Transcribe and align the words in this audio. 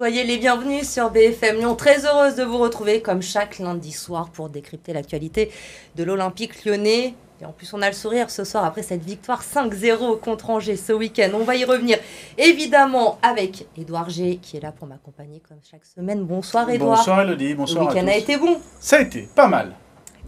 Soyez 0.00 0.22
les 0.22 0.38
bienvenus 0.38 0.88
sur 0.88 1.10
BFM 1.10 1.56
Lyon. 1.56 1.74
Très 1.74 2.06
heureuse 2.06 2.36
de 2.36 2.44
vous 2.44 2.58
retrouver 2.58 3.02
comme 3.02 3.20
chaque 3.20 3.58
lundi 3.58 3.90
soir 3.90 4.30
pour 4.30 4.48
décrypter 4.48 4.92
l'actualité 4.92 5.50
de 5.96 6.04
l'Olympique 6.04 6.64
lyonnais. 6.64 7.14
Et 7.40 7.44
en 7.44 7.50
plus, 7.50 7.74
on 7.74 7.82
a 7.82 7.88
le 7.88 7.94
sourire 7.94 8.30
ce 8.30 8.44
soir 8.44 8.64
après 8.64 8.84
cette 8.84 9.02
victoire 9.02 9.42
5-0 9.42 10.20
contre 10.20 10.50
Angers 10.50 10.76
ce 10.76 10.92
week-end. 10.92 11.30
On 11.34 11.42
va 11.42 11.56
y 11.56 11.64
revenir 11.64 11.98
évidemment 12.36 13.18
avec 13.22 13.66
Edouard 13.76 14.08
G 14.08 14.38
qui 14.40 14.56
est 14.56 14.60
là 14.60 14.70
pour 14.70 14.86
m'accompagner 14.86 15.42
comme 15.48 15.58
chaque 15.68 15.84
semaine. 15.84 16.22
Bonsoir 16.22 16.70
Edouard. 16.70 16.98
Bonsoir 16.98 17.22
Elodie, 17.22 17.54
bonsoir. 17.54 17.82
Le 17.82 17.90
week-end 17.90 18.06
a 18.06 18.14
été 18.14 18.36
bon. 18.36 18.60
Ça 18.78 18.98
a 18.98 19.00
été 19.00 19.28
pas 19.34 19.48
mal. 19.48 19.74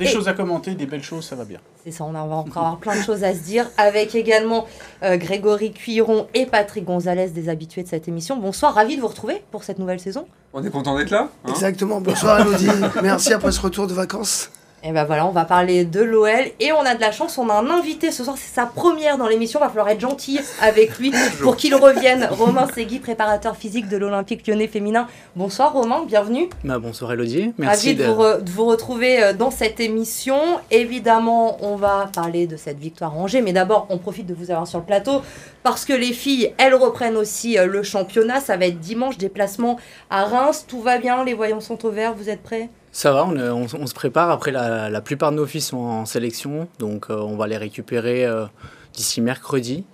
Des 0.01 0.11
choses 0.11 0.29
à 0.29 0.33
commenter, 0.33 0.75
des 0.75 0.87
belles 0.87 1.03
choses, 1.03 1.27
ça 1.27 1.37
va 1.37 1.45
bien. 1.45 1.59
C'est 1.85 1.91
ça, 1.91 2.05
on 2.05 2.13
va 2.13 2.23
encore 2.23 2.63
avoir 2.63 2.79
plein 2.79 2.97
de 2.97 3.03
choses 3.03 3.23
à 3.23 3.35
se 3.35 3.41
dire 3.41 3.67
avec 3.77 4.15
également 4.15 4.67
euh, 5.03 5.17
Grégory 5.17 5.73
Cuiron 5.73 6.27
et 6.35 6.47
Patrick 6.47 6.85
Gonzalez, 6.85 7.29
des 7.29 7.49
habitués 7.49 7.83
de 7.83 7.89
cette 7.89 8.09
émission. 8.09 8.37
Bonsoir, 8.37 8.75
ravi 8.75 8.97
de 8.97 9.01
vous 9.01 9.09
retrouver 9.09 9.43
pour 9.51 9.65
cette 9.65 9.79
nouvelle 9.79 10.01
saison. 10.01 10.27
On 10.53 10.65
est 10.65 10.71
content 10.71 10.97
d'être 10.97 11.11
là. 11.11 11.29
Hein? 11.45 11.51
Exactement, 11.51 12.01
bonsoir 12.01 12.41
Elodie. 12.41 12.69
Merci 13.03 13.33
après 13.33 13.53
ce 13.53 13.61
retour 13.61 13.87
de 13.87 13.95
vacances. 13.95 14.51
Et 14.83 14.93
ben 14.93 15.05
voilà, 15.05 15.27
on 15.27 15.31
va 15.31 15.45
parler 15.45 15.85
de 15.85 16.01
l'OL 16.01 16.31
et 16.59 16.73
on 16.73 16.81
a 16.81 16.95
de 16.95 17.01
la 17.03 17.13
chance, 17.13 17.37
on 17.37 17.51
a 17.51 17.55
un 17.55 17.69
invité 17.69 18.11
ce 18.11 18.25
soir, 18.25 18.37
c'est 18.39 18.55
sa 18.55 18.65
première 18.65 19.19
dans 19.19 19.29
l'émission, 19.29 19.61
va 19.61 19.69
falloir 19.69 19.91
être 19.91 20.01
gentil 20.01 20.41
avec 20.63 20.99
lui 20.99 21.13
pour 21.43 21.57
qu'il 21.57 21.75
revienne. 21.75 22.27
Romain 22.31 22.67
Segui, 22.75 22.99
préparateur 22.99 23.57
physique 23.57 23.89
de 23.89 23.99
l'Olympique 23.99 24.47
lyonnais 24.47 24.69
féminin. 24.69 25.07
Bonsoir 25.37 25.75
Romain, 25.75 26.05
bienvenue. 26.07 26.49
Bah, 26.65 26.79
bonsoir 26.79 27.13
Elodie, 27.13 27.53
merci 27.59 27.89
Ravi 27.89 28.43
de, 28.43 28.51
vous, 28.53 28.65
retrouver 28.65 29.23
euh, 29.23 29.33
dans 29.35 29.51
cette 29.51 29.81
émission. 29.81 30.39
Évidemment, 30.71 31.59
on 31.63 31.77
va 31.77 32.09
parler 32.15 32.47
de 32.47 32.57
cette 32.57 32.79
victoire 32.79 33.15
en 33.19 33.25
Angers, 33.25 33.43
mais 33.43 33.53
d'abord, 33.53 33.87
on 33.91 33.99
profite 33.99 34.27
de 34.27 34.35
vous 34.35 34.51
avoir 34.51 34.67
sur 34.67 34.79
le 34.79 34.87
plateau 34.87 35.21
parce 35.63 35.85
que 35.85 35.93
les 35.93 36.15
filles, 36.15 36.55
elles 36.57 36.75
reprennent 36.75 37.19
aussi 37.19 37.59
euh, 37.59 37.67
le 37.67 37.83
championnat. 37.83 38.41
Ça 38.41 38.57
va 38.57 38.65
être 38.65 38.81
dimanche, 38.81 39.19
déplacement 39.19 39.79
à 40.09 40.25
Reims. 40.25 40.65
Tout 40.67 40.81
va 40.81 40.97
bien, 40.97 41.23
les 41.23 41.35
voyants 41.35 41.61
sont 41.61 41.85
au 41.85 41.91
vert, 41.91 42.15
vous 42.15 42.31
êtes 42.31 42.43
prêts? 42.43 42.71
Ça 42.93 43.13
va, 43.13 43.25
on, 43.25 43.87
se 43.87 43.95
prépare. 43.95 44.31
Après, 44.31 44.51
la, 44.51 45.01
plupart 45.01 45.31
de 45.31 45.37
nos 45.37 45.47
filles 45.47 45.61
sont 45.61 45.79
en 45.79 46.07
sélection, 46.07 46.69
donc 46.79 47.07
euh, 47.09 47.15
on 47.15 47.37
va 47.37 47.47
les 47.47 47.57
récupérer 47.57 48.25
euh, 48.27 48.47
d'ici 48.95 49.21
mercredi. 49.21 49.85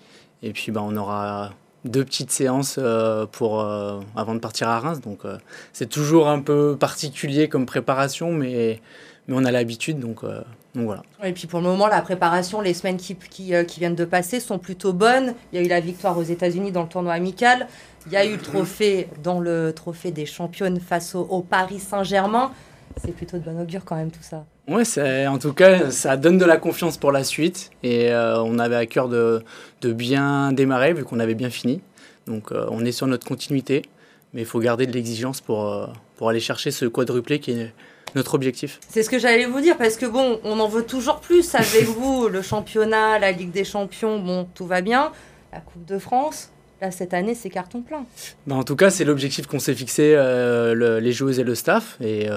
Et 0.42 0.52
puis, 0.52 0.72
bah, 0.72 0.80
on 0.82 0.96
aura 0.96 1.52
deux 1.84 2.04
petites 2.04 2.30
séances 2.30 2.76
euh, 2.78 3.26
pour, 3.26 3.60
avant 4.16 4.34
de 4.34 4.40
partir 4.40 4.68
à 4.68 4.80
Reims. 4.80 5.00
Donc, 5.00 5.20
c'est 5.72 5.88
toujours 5.88 6.28
un 6.28 6.40
peu 6.40 6.76
particulier 6.78 7.48
comme 7.48 7.66
préparation, 7.66 8.32
mais, 8.32 8.80
on 9.28 9.44
a 9.44 9.50
l'habitude, 9.50 9.98
donc, 9.98 10.20
voilà. 10.74 11.02
Et 11.24 11.32
puis 11.32 11.46
pour 11.46 11.60
le 11.60 11.66
moment, 11.66 11.86
la 11.86 12.02
préparation, 12.02 12.60
les 12.60 12.74
semaines 12.74 12.98
qui, 12.98 13.16
viennent 13.78 13.94
de 13.94 14.04
passer 14.04 14.40
sont 14.40 14.58
plutôt 14.58 14.92
bonnes. 14.92 15.34
Il 15.52 15.58
y 15.58 15.62
a 15.62 15.64
eu 15.64 15.68
la 15.68 15.80
victoire 15.80 16.18
aux 16.18 16.22
États-Unis 16.22 16.70
dans 16.70 16.82
le 16.82 16.88
tournoi 16.88 17.14
amical. 17.14 17.66
Il 18.06 18.12
y 18.12 18.16
a 18.16 18.26
eu 18.26 18.32
le 18.32 18.42
trophée 18.42 19.08
dans 19.22 19.40
le 19.40 19.72
trophée 19.72 20.10
des 20.10 20.26
championnes 20.26 20.78
face 20.78 21.14
au 21.14 21.40
Paris 21.40 21.80
Saint-Germain 21.80 22.52
c'est 23.02 23.12
plutôt 23.12 23.38
de 23.38 23.42
bon 23.42 23.60
augure 23.60 23.84
quand 23.84 23.96
même 23.96 24.10
tout 24.10 24.22
ça. 24.22 24.44
Ouais, 24.68 25.26
en 25.26 25.38
tout 25.38 25.52
cas, 25.52 25.90
ça 25.90 26.16
donne 26.16 26.38
de 26.38 26.44
la 26.44 26.56
confiance 26.56 26.96
pour 26.96 27.12
la 27.12 27.24
suite. 27.24 27.70
Et 27.82 28.10
euh, 28.10 28.42
on 28.42 28.58
avait 28.58 28.76
à 28.76 28.86
cœur 28.86 29.08
de, 29.08 29.42
de 29.80 29.92
bien 29.92 30.52
démarrer 30.52 30.92
vu 30.92 31.04
qu'on 31.04 31.20
avait 31.20 31.34
bien 31.34 31.50
fini. 31.50 31.80
Donc 32.26 32.50
euh, 32.50 32.66
on 32.70 32.84
est 32.84 32.92
sur 32.92 33.06
notre 33.06 33.26
continuité, 33.26 33.82
mais 34.32 34.40
il 34.42 34.46
faut 34.46 34.58
garder 34.58 34.86
de 34.86 34.92
l'exigence 34.92 35.40
pour, 35.40 35.70
euh, 35.70 35.86
pour 36.16 36.28
aller 36.28 36.40
chercher 36.40 36.70
ce 36.70 36.86
quadruplé 36.86 37.38
qui 37.38 37.52
est 37.52 37.72
notre 38.16 38.34
objectif. 38.34 38.80
C'est 38.88 39.02
ce 39.02 39.10
que 39.10 39.18
j'allais 39.18 39.44
vous 39.44 39.60
dire, 39.60 39.76
parce 39.76 39.96
que 39.96 40.06
bon, 40.06 40.40
on 40.42 40.58
en 40.58 40.68
veut 40.68 40.84
toujours 40.84 41.20
plus 41.20 41.54
avec 41.54 41.84
vous. 41.84 42.28
Le 42.32 42.42
championnat, 42.42 43.18
la 43.18 43.30
Ligue 43.30 43.52
des 43.52 43.64
Champions, 43.64 44.18
bon, 44.18 44.48
tout 44.54 44.66
va 44.66 44.80
bien. 44.80 45.12
La 45.52 45.60
Coupe 45.60 45.84
de 45.84 45.98
France, 45.98 46.50
Là, 46.82 46.90
cette 46.90 47.14
année, 47.14 47.34
c'est 47.34 47.48
carton 47.48 47.80
plein. 47.80 48.04
Ben, 48.46 48.56
en 48.56 48.62
tout 48.62 48.76
cas, 48.76 48.90
c'est 48.90 49.06
l'objectif 49.06 49.46
qu'on 49.46 49.58
s'est 49.58 49.74
fixé, 49.74 50.14
les 50.14 51.12
joueuses 51.12 51.38
et 51.38 51.42
le 51.42 51.54
staff. 51.54 51.96
Et 52.02 52.28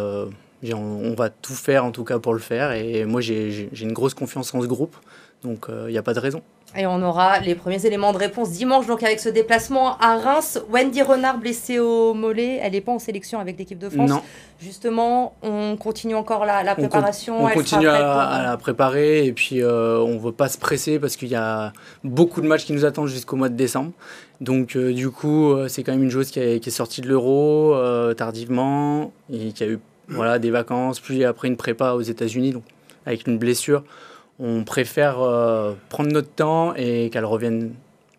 on, 0.74 1.14
va 1.16 1.30
tout 1.30 1.54
faire 1.54 1.86
en 1.86 1.92
tout 1.92 2.04
cas 2.04 2.20
pour 2.20 2.34
le 2.34 2.40
faire. 2.40 2.72
Et 2.72 3.06
moi, 3.06 3.22
j'ai 3.22 3.70
une 3.82 3.94
grosse 3.94 4.14
confiance 4.14 4.54
en 4.54 4.62
ce 4.62 4.68
groupe. 4.68 4.96
Donc, 5.44 5.66
il 5.70 5.74
euh, 5.74 5.92
n'y 5.92 5.98
a 5.98 6.04
pas 6.04 6.14
de 6.14 6.20
raison. 6.20 6.42
Et 6.76 6.86
on 6.86 7.02
aura 7.02 7.40
les 7.40 7.56
premiers 7.56 7.84
éléments 7.88 8.14
de 8.14 8.18
réponse 8.18 8.52
dimanche, 8.52 8.86
donc 8.86 9.02
avec 9.02 9.20
ce 9.20 9.30
déplacement 9.30 9.98
à 9.98 10.18
Reims. 10.18 10.62
Wendy 10.70 11.02
Renard 11.02 11.40
blessée 11.40 11.80
au 11.80 12.14
mollet, 12.14 12.60
elle 12.62 12.74
n'est 12.74 12.82
pas 12.82 12.92
en 12.92 13.00
sélection 13.00 13.40
avec 13.40 13.58
l'équipe 13.58 13.80
de 13.80 13.90
France. 13.90 14.08
Non. 14.08 14.22
Justement, 14.60 15.34
on 15.42 15.78
continue 15.78 16.14
encore 16.14 16.46
la, 16.46 16.76
préparation. 16.76 17.44
On, 17.44 17.50
continue 17.50 17.88
à, 17.88 18.44
la 18.44 18.58
préparer 18.58 19.26
et 19.26 19.34
puis 19.34 19.64
euh, 19.64 19.98
on 20.00 20.16
ne 20.16 20.20
veut 20.20 20.32
pas 20.32 20.48
se 20.48 20.60
presser 20.60 21.00
parce 21.00 21.16
qu'il 21.16 21.30
y 21.30 21.36
a 21.36 21.74
beaucoup 22.04 22.40
de 22.40 22.48
matchs 22.48 22.66
qui 22.66 22.74
nous 22.74 22.86
attendent 22.86 23.08
jusqu'au 23.08 23.36
mois 23.36 23.50
de 23.50 23.56
décembre. 23.56 23.92
Donc 24.40 24.76
euh, 24.76 24.94
du 24.94 25.10
coup, 25.10 25.56
c'est 25.70 25.82
quand 25.82 25.94
même 25.94 26.04
une 26.04 26.12
joueuse 26.12 26.30
qui, 26.30 26.60
qui 26.60 26.70
est 26.70 26.72
sortie 26.72 27.02
de 27.02 27.08
l'euro 27.08 27.76
tardivement 28.16 29.12
et 29.34 29.54
qui 29.54 29.64
a 29.64 29.68
eu 29.68 29.80
voilà, 30.10 30.40
des 30.40 30.52
vacances, 30.52 31.00
puis 31.00 31.24
après 31.24 31.48
une 31.48 31.58
prépa 31.58 31.94
aux 31.94 32.02
États-Unis, 32.02 32.52
donc 32.52 32.64
avec 33.06 33.28
une 33.28 33.38
blessure. 33.38 33.84
On 34.40 34.64
préfère 34.64 35.20
euh, 35.20 35.74
prendre 35.90 36.12
notre 36.12 36.30
temps 36.30 36.74
et 36.76 37.10
qu'elle 37.10 37.26
revienne 37.26 37.74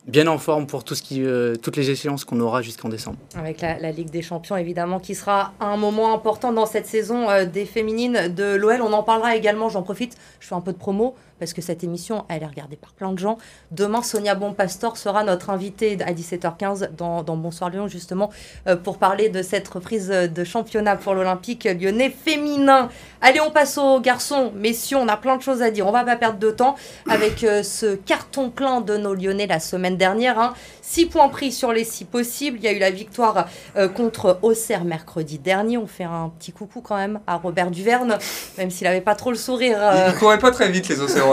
bien 0.06 0.26
en 0.26 0.38
forme 0.38 0.66
pour 0.66 0.82
euh, 1.12 1.56
toutes 1.56 1.76
les 1.76 1.90
échéances 1.90 2.24
qu'on 2.24 2.40
aura 2.40 2.62
jusqu'en 2.62 2.88
décembre. 2.88 3.18
Avec 3.36 3.60
la, 3.60 3.90
Ligue 3.90 4.10
des 4.10 4.22
Champions, 4.22 4.56
évidemment, 4.56 4.98
qui 4.98 5.14
sera 5.14 5.52
un 5.60 5.76
moment 5.76 6.14
important 6.14 6.52
dans 6.52 6.66
cette 6.66 6.86
saison 6.86 7.30
euh, 7.30 7.44
des 7.44 7.64
féminines 7.64 8.34
de 8.34 8.54
l'OL. 8.54 8.82
On 8.82 8.92
en 8.92 9.02
parlera 9.02 9.36
également, 9.36 9.68
j'en 9.68 9.82
profite, 9.82 10.16
je 10.40 10.48
fais 10.48 10.54
un 10.54 10.60
peu 10.60 10.72
de 10.72 10.78
promo 10.78 11.14
parce 11.40 11.54
que 11.54 11.62
cette 11.62 11.82
émission, 11.82 12.24
elle 12.28 12.42
est 12.44 12.46
regardée 12.46 12.76
par 12.76 12.92
plein 12.92 13.10
de 13.12 13.18
gens. 13.18 13.38
Demain, 13.72 14.02
Sonia 14.02 14.34
Bonpastor 14.36 14.96
sera 14.96 15.24
notre 15.24 15.50
invitée 15.50 15.98
à 16.06 16.12
17h15 16.12 16.90
dans, 16.94 17.22
Bonsoir 17.22 17.70
Lyon, 17.70 17.88
justement, 17.88 18.30
euh, 18.68 18.76
pour 18.76 18.98
parler 18.98 19.30
de 19.30 19.42
cette 19.42 19.66
reprise 19.66 20.08
de 20.08 20.44
championnat 20.44 20.96
pour 20.96 21.14
l'Olympique 21.14 21.64
lyonnais 21.64 22.10
féminin. 22.10 22.90
Allez, 23.22 23.40
on 23.40 23.50
passe 23.50 23.78
aux 23.78 24.00
garçons. 24.00 24.52
Messieurs, 24.54 24.98
on 24.98 25.08
a 25.08 25.16
plein 25.16 25.36
de 25.36 25.42
choses 25.42 25.62
à 25.62 25.70
dire. 25.70 25.86
On 25.86 25.92
va 25.92 26.04
pas 26.04 26.16
perdre 26.16 26.38
de 26.38 26.50
temps 26.50 26.76
avec 27.08 27.42
euh, 27.42 27.62
ce 27.62 27.94
carton 27.94 28.50
plein 28.50 28.80
de 28.82 28.96
nos 28.96 29.14
Lyonnais 29.14 29.46
la 29.46 29.60
semaine 29.60 29.96
dernière. 29.96 30.38
Hein. 30.38 30.54
6 30.82 31.06
points 31.06 31.28
pris 31.28 31.52
sur 31.52 31.72
les 31.72 31.84
6 31.84 32.04
possibles. 32.04 32.58
Il 32.58 32.64
y 32.64 32.68
a 32.68 32.72
eu 32.72 32.78
la 32.78 32.90
victoire 32.90 33.46
euh, 33.76 33.88
contre 33.88 34.38
Auxerre 34.42 34.84
mercredi 34.84 35.38
dernier. 35.38 35.78
On 35.78 35.86
fait 35.86 36.04
un 36.04 36.30
petit 36.38 36.52
coucou 36.52 36.82
quand 36.82 36.96
même 36.96 37.20
à 37.26 37.36
Robert 37.36 37.70
Duverne, 37.70 38.18
même 38.58 38.70
s'il 38.70 38.86
n'avait 38.86 39.00
pas 39.00 39.14
trop 39.14 39.30
le 39.30 39.36
sourire. 39.36 39.78
Il 40.06 40.14
ne 40.14 40.18
courait 40.18 40.38
pas 40.38 40.50
très 40.50 40.68
vite 40.68 40.88
les 40.88 40.96
trouve. 40.96 41.29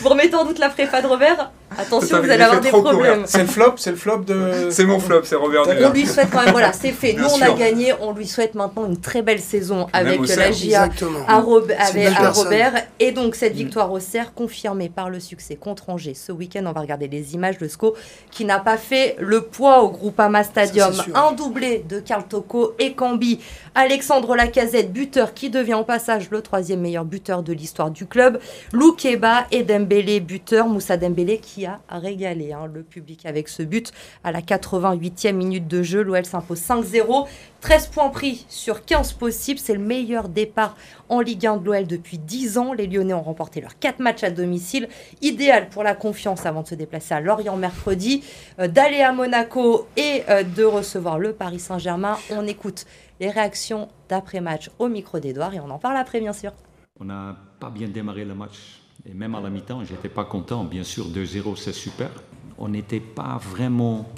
Vous 0.00 0.08
remettez 0.08 0.34
en 0.34 0.44
doute 0.44 0.58
la 0.58 0.68
prépa 0.68 1.02
de 1.02 1.06
Robert? 1.06 1.50
Attention, 1.78 2.20
vous 2.20 2.30
allez 2.30 2.42
avoir 2.42 2.60
des 2.60 2.68
problèmes. 2.70 3.24
C'est 3.26 3.42
le 3.42 3.46
flop, 3.46 3.74
c'est 3.76 3.90
le 3.90 3.96
flop 3.96 4.18
de. 4.18 4.68
C'est 4.70 4.84
mon 4.84 4.98
flop, 4.98 5.22
c'est 5.24 5.36
Robert 5.36 5.62
On 5.66 5.90
lui 5.90 6.06
souhaite 6.06 6.30
quand 6.30 6.42
même, 6.42 6.52
voilà, 6.52 6.72
c'est 6.72 6.92
fait. 6.92 7.14
Nous, 7.14 7.24
on 7.24 7.42
a 7.42 7.50
gagné. 7.52 7.92
On 8.00 8.12
lui 8.12 8.26
souhaite 8.26 8.54
maintenant 8.54 8.86
une 8.86 9.00
très 9.00 9.22
belle 9.22 9.40
saison 9.40 9.86
avec 9.92 10.26
la 10.36 10.50
GIA 10.50 10.88
à, 11.28 11.40
Robert. 11.40 12.72
Et 12.98 13.12
donc, 13.12 13.34
cette 13.34 13.54
mm. 13.54 13.56
victoire 13.56 13.92
au 13.92 14.00
CER 14.00 14.34
confirmée 14.34 14.88
par 14.88 15.10
le 15.10 15.20
succès 15.20 15.56
contre 15.56 15.90
Angers. 15.90 16.14
Ce 16.14 16.32
week-end, 16.32 16.64
on 16.66 16.72
va 16.72 16.80
regarder 16.80 17.08
les 17.08 17.34
images 17.34 17.58
de 17.58 17.68
SCO 17.68 17.94
qui 18.30 18.44
n'a 18.44 18.58
pas 18.58 18.76
fait 18.76 19.16
le 19.18 19.42
poids 19.42 19.82
au 19.82 19.90
Groupama 19.90 20.44
Stadium. 20.44 20.92
un 21.14 21.32
doublé 21.32 21.84
de 21.88 22.00
Karl 22.00 22.24
Toko 22.24 22.74
et 22.78 22.92
Cambi. 22.94 23.40
Alexandre 23.74 24.36
Lacazette, 24.36 24.92
buteur 24.92 25.34
qui 25.34 25.50
devient 25.50 25.74
au 25.74 25.84
passage 25.84 26.30
le 26.30 26.40
troisième 26.40 26.80
meilleur 26.80 27.04
buteur 27.04 27.42
de 27.42 27.52
l'histoire 27.52 27.90
du 27.90 28.06
club. 28.06 28.38
Lou 28.72 28.92
Keba 28.92 29.46
et 29.50 29.62
Dembélé, 29.62 30.20
buteur. 30.20 30.68
Moussa 30.68 30.96
Dembélé 30.96 31.38
qui 31.38 31.63
a 31.66 31.98
régalé 31.98 32.52
hein, 32.52 32.66
le 32.72 32.82
public 32.82 33.26
avec 33.26 33.48
ce 33.48 33.62
but 33.62 33.92
à 34.22 34.32
la 34.32 34.40
88e 34.40 35.32
minute 35.32 35.66
de 35.66 35.82
jeu. 35.82 36.02
L'OL 36.02 36.24
s'impose 36.24 36.60
5-0. 36.60 37.26
13 37.60 37.86
points 37.88 38.10
pris 38.10 38.44
sur 38.48 38.84
15 38.84 39.14
possibles. 39.14 39.58
C'est 39.58 39.74
le 39.74 39.80
meilleur 39.80 40.28
départ 40.28 40.76
en 41.08 41.20
Ligue 41.20 41.46
1 41.46 41.56
de 41.56 41.64
l'OL 41.64 41.86
depuis 41.86 42.18
10 42.18 42.58
ans. 42.58 42.72
Les 42.72 42.86
Lyonnais 42.86 43.14
ont 43.14 43.22
remporté 43.22 43.60
leurs 43.60 43.78
4 43.78 44.00
matchs 44.00 44.24
à 44.24 44.30
domicile. 44.30 44.88
Idéal 45.22 45.68
pour 45.68 45.82
la 45.82 45.94
confiance 45.94 46.46
avant 46.46 46.62
de 46.62 46.68
se 46.68 46.74
déplacer 46.74 47.14
à 47.14 47.20
Lorient 47.20 47.56
mercredi, 47.56 48.22
euh, 48.58 48.68
d'aller 48.68 49.00
à 49.00 49.12
Monaco 49.12 49.86
et 49.96 50.22
euh, 50.28 50.42
de 50.42 50.64
recevoir 50.64 51.18
le 51.18 51.32
Paris 51.32 51.60
Saint-Germain. 51.60 52.18
On 52.30 52.46
écoute 52.46 52.86
les 53.20 53.30
réactions 53.30 53.88
d'après-match 54.08 54.70
au 54.78 54.88
micro 54.88 55.18
d'Edouard 55.18 55.54
et 55.54 55.60
on 55.60 55.70
en 55.70 55.78
parle 55.78 55.96
après, 55.96 56.20
bien 56.20 56.32
sûr. 56.32 56.52
On 57.00 57.04
n'a 57.04 57.36
pas 57.58 57.70
bien 57.70 57.88
démarré 57.88 58.24
le 58.24 58.34
match 58.34 58.83
et 59.06 59.12
même 59.12 59.34
à 59.34 59.40
la 59.40 59.50
mi-temps, 59.50 59.84
j'étais 59.84 60.08
pas 60.08 60.24
content. 60.24 60.64
Bien 60.64 60.84
sûr, 60.84 61.06
2-0, 61.08 61.56
c'est 61.56 61.72
super. 61.72 62.10
On 62.56 62.68
n'était 62.68 63.00
pas 63.00 63.38
vraiment 63.38 64.10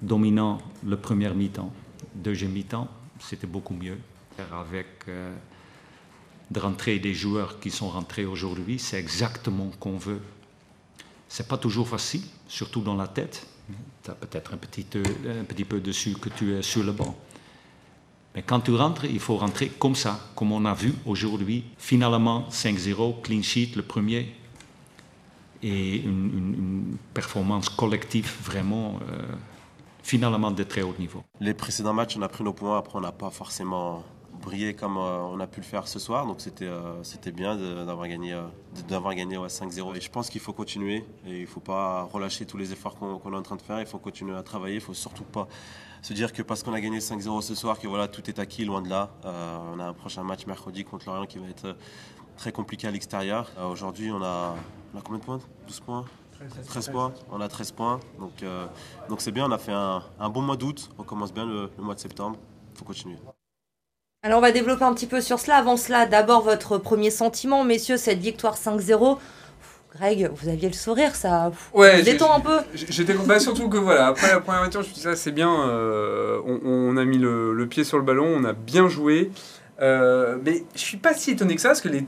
dominant 0.00 0.58
le 0.86 0.96
premier 0.96 1.30
mi-temps. 1.34 1.72
Deuxième 2.14 2.52
mi-temps, 2.52 2.88
c'était 3.18 3.46
beaucoup 3.46 3.74
mieux. 3.74 3.98
Avec 4.52 4.86
euh, 5.08 5.34
de 6.50 6.60
rentrer 6.60 7.00
des 7.00 7.12
joueurs 7.12 7.58
qui 7.58 7.70
sont 7.70 7.88
rentrés 7.88 8.24
aujourd'hui, 8.24 8.78
c'est 8.78 8.98
exactement 8.98 9.70
qu'on 9.80 9.98
veut. 9.98 10.20
C'est 11.28 11.48
pas 11.48 11.58
toujours 11.58 11.88
facile, 11.88 12.22
surtout 12.46 12.80
dans 12.80 12.94
la 12.94 13.08
tête. 13.08 13.46
Tu 14.04 14.10
as 14.10 14.14
peut-être 14.14 14.54
un 14.54 14.56
petit, 14.56 14.86
un 15.28 15.44
petit 15.44 15.64
peu 15.64 15.80
dessus 15.80 16.14
que 16.14 16.28
tu 16.28 16.54
es 16.54 16.62
sur 16.62 16.84
le 16.84 16.92
banc. 16.92 17.18
Mais 18.38 18.44
quand 18.46 18.60
tu 18.60 18.72
rentres, 18.72 19.04
il 19.04 19.18
faut 19.18 19.36
rentrer 19.36 19.66
comme 19.66 19.96
ça, 19.96 20.20
comme 20.36 20.52
on 20.52 20.64
a 20.64 20.72
vu 20.72 20.94
aujourd'hui. 21.06 21.64
Finalement, 21.76 22.46
5-0, 22.52 23.20
clean 23.20 23.42
sheet, 23.42 23.72
le 23.74 23.82
premier. 23.82 24.32
Et 25.60 25.96
une, 25.96 26.96
performance 27.12 27.68
collective 27.68 28.32
vraiment 28.44 29.00
euh, 29.10 29.22
finalement 30.04 30.52
de 30.52 30.62
très 30.62 30.82
haut 30.82 30.94
niveau. 31.00 31.24
Les 31.40 31.52
précédents 31.52 31.92
matchs, 31.92 32.16
on 32.16 32.22
a 32.22 32.28
pris 32.28 32.44
nos 32.44 32.52
points. 32.52 32.78
Après, 32.78 32.96
on 32.96 33.00
n'a 33.00 33.10
pas 33.10 33.30
forcément 33.30 34.04
brillé 34.40 34.72
comme 34.72 34.98
euh, 34.98 35.32
on 35.32 35.40
a 35.40 35.48
pu 35.48 35.58
le 35.58 35.66
faire 35.66 35.88
ce 35.88 35.98
soir. 35.98 36.24
Donc 36.24 36.40
c'était 36.40 36.66
euh, 36.66 37.02
c'était 37.02 37.32
bien 37.32 37.56
d'avoir 37.56 38.06
gagné, 38.06 38.40
d'avoir 38.88 39.16
gagné 39.16 39.36
5-0. 39.36 39.96
Et 39.96 40.00
je 40.00 40.10
pense 40.10 40.30
qu'il 40.30 40.40
faut 40.40 40.52
continuer. 40.52 41.04
Et 41.26 41.38
il 41.38 41.40
ne 41.40 41.46
faut 41.46 41.58
pas 41.74 42.04
relâcher 42.04 42.46
tous 42.46 42.56
les 42.56 42.70
efforts 42.70 42.94
qu'on 42.94 43.32
est 43.32 43.36
en 43.36 43.42
train 43.42 43.56
de 43.56 43.62
faire. 43.62 43.80
Il 43.80 43.86
faut 43.86 43.98
continuer 43.98 44.36
à 44.36 44.44
travailler. 44.44 44.76
Il 44.76 44.78
ne 44.78 44.84
faut 44.84 44.94
surtout 44.94 45.24
pas 45.24 45.48
se 46.02 46.12
dire 46.12 46.32
que 46.32 46.42
parce 46.42 46.62
qu'on 46.62 46.72
a 46.72 46.80
gagné 46.80 46.98
5-0 46.98 47.42
ce 47.42 47.54
soir, 47.54 47.78
que 47.78 47.86
voilà, 47.86 48.08
tout 48.08 48.28
est 48.28 48.38
acquis, 48.38 48.64
loin 48.64 48.82
de 48.82 48.88
là. 48.88 49.10
on 49.24 49.78
a 49.78 49.84
un 49.84 49.92
prochain 49.92 50.22
match 50.22 50.46
mercredi 50.46 50.84
contre 50.84 51.06
Lorient 51.06 51.26
qui 51.26 51.38
va 51.38 51.48
être 51.48 51.76
très 52.36 52.52
compliqué 52.52 52.86
à 52.86 52.90
l'extérieur. 52.90 53.50
Aujourd'hui, 53.70 54.10
on 54.10 54.22
a, 54.22 54.54
combien 55.04 55.18
de 55.18 55.24
points? 55.24 55.40
12 55.66 55.80
points? 55.80 56.04
13 56.66 56.90
points, 56.90 57.12
on 57.30 57.40
a 57.40 57.48
13 57.48 57.72
points, 57.72 58.00
donc 58.18 58.42
euh, 58.42 58.66
donc 59.08 59.20
c'est 59.20 59.32
bien, 59.32 59.46
on 59.46 59.52
a 59.52 59.58
fait 59.58 59.72
un, 59.72 60.30
bon 60.30 60.40
mois 60.40 60.56
d'août, 60.56 60.90
on 60.98 61.02
commence 61.02 61.32
bien 61.32 61.44
le, 61.44 61.70
mois 61.78 61.94
de 61.94 62.00
septembre, 62.00 62.38
il 62.72 62.78
faut 62.78 62.84
continuer. 62.84 63.16
Alors 64.22 64.38
on 64.38 64.42
va 64.42 64.52
développer 64.52 64.84
un 64.84 64.94
petit 64.94 65.06
peu 65.06 65.20
sur 65.20 65.38
cela. 65.38 65.56
Avant 65.56 65.76
cela, 65.76 66.06
d'abord 66.06 66.42
votre 66.42 66.78
premier 66.78 67.10
sentiment, 67.10 67.64
messieurs, 67.64 67.96
cette 67.96 68.18
victoire 68.18 68.56
5-0. 68.56 69.18
Greg, 69.94 70.30
vous 70.34 70.48
aviez 70.48 70.68
le 70.68 70.74
sourire, 70.74 71.14
ça 71.14 71.50
ouais, 71.72 72.02
détend 72.02 72.34
un 72.34 72.40
peu. 72.40 72.58
J'étais 72.74 73.14
bah, 73.14 73.40
surtout 73.40 73.68
que 73.68 73.78
voilà, 73.78 74.08
après 74.08 74.28
la 74.28 74.40
première 74.40 74.62
mi-temps, 74.62 74.82
je 74.82 74.88
me 74.88 74.92
suis 74.92 74.94
dit 74.94 75.00
ça 75.00 75.16
c'est 75.16 75.32
bien, 75.32 75.66
euh, 75.66 76.40
on, 76.44 76.96
a 76.96 77.04
mis 77.04 77.18
le, 77.18 77.66
pied 77.68 77.84
sur 77.84 77.96
le 77.96 78.04
ballon, 78.04 78.26
on 78.26 78.44
a 78.44 78.52
bien 78.52 78.88
joué. 78.88 79.30
Euh, 79.80 80.36
mais 80.44 80.64
je 80.74 80.80
suis 80.80 80.96
pas 80.96 81.14
si 81.14 81.30
étonné 81.30 81.54
que 81.54 81.60
ça 81.60 81.68
parce 81.68 81.80
que 81.80 81.88
les 81.88 82.04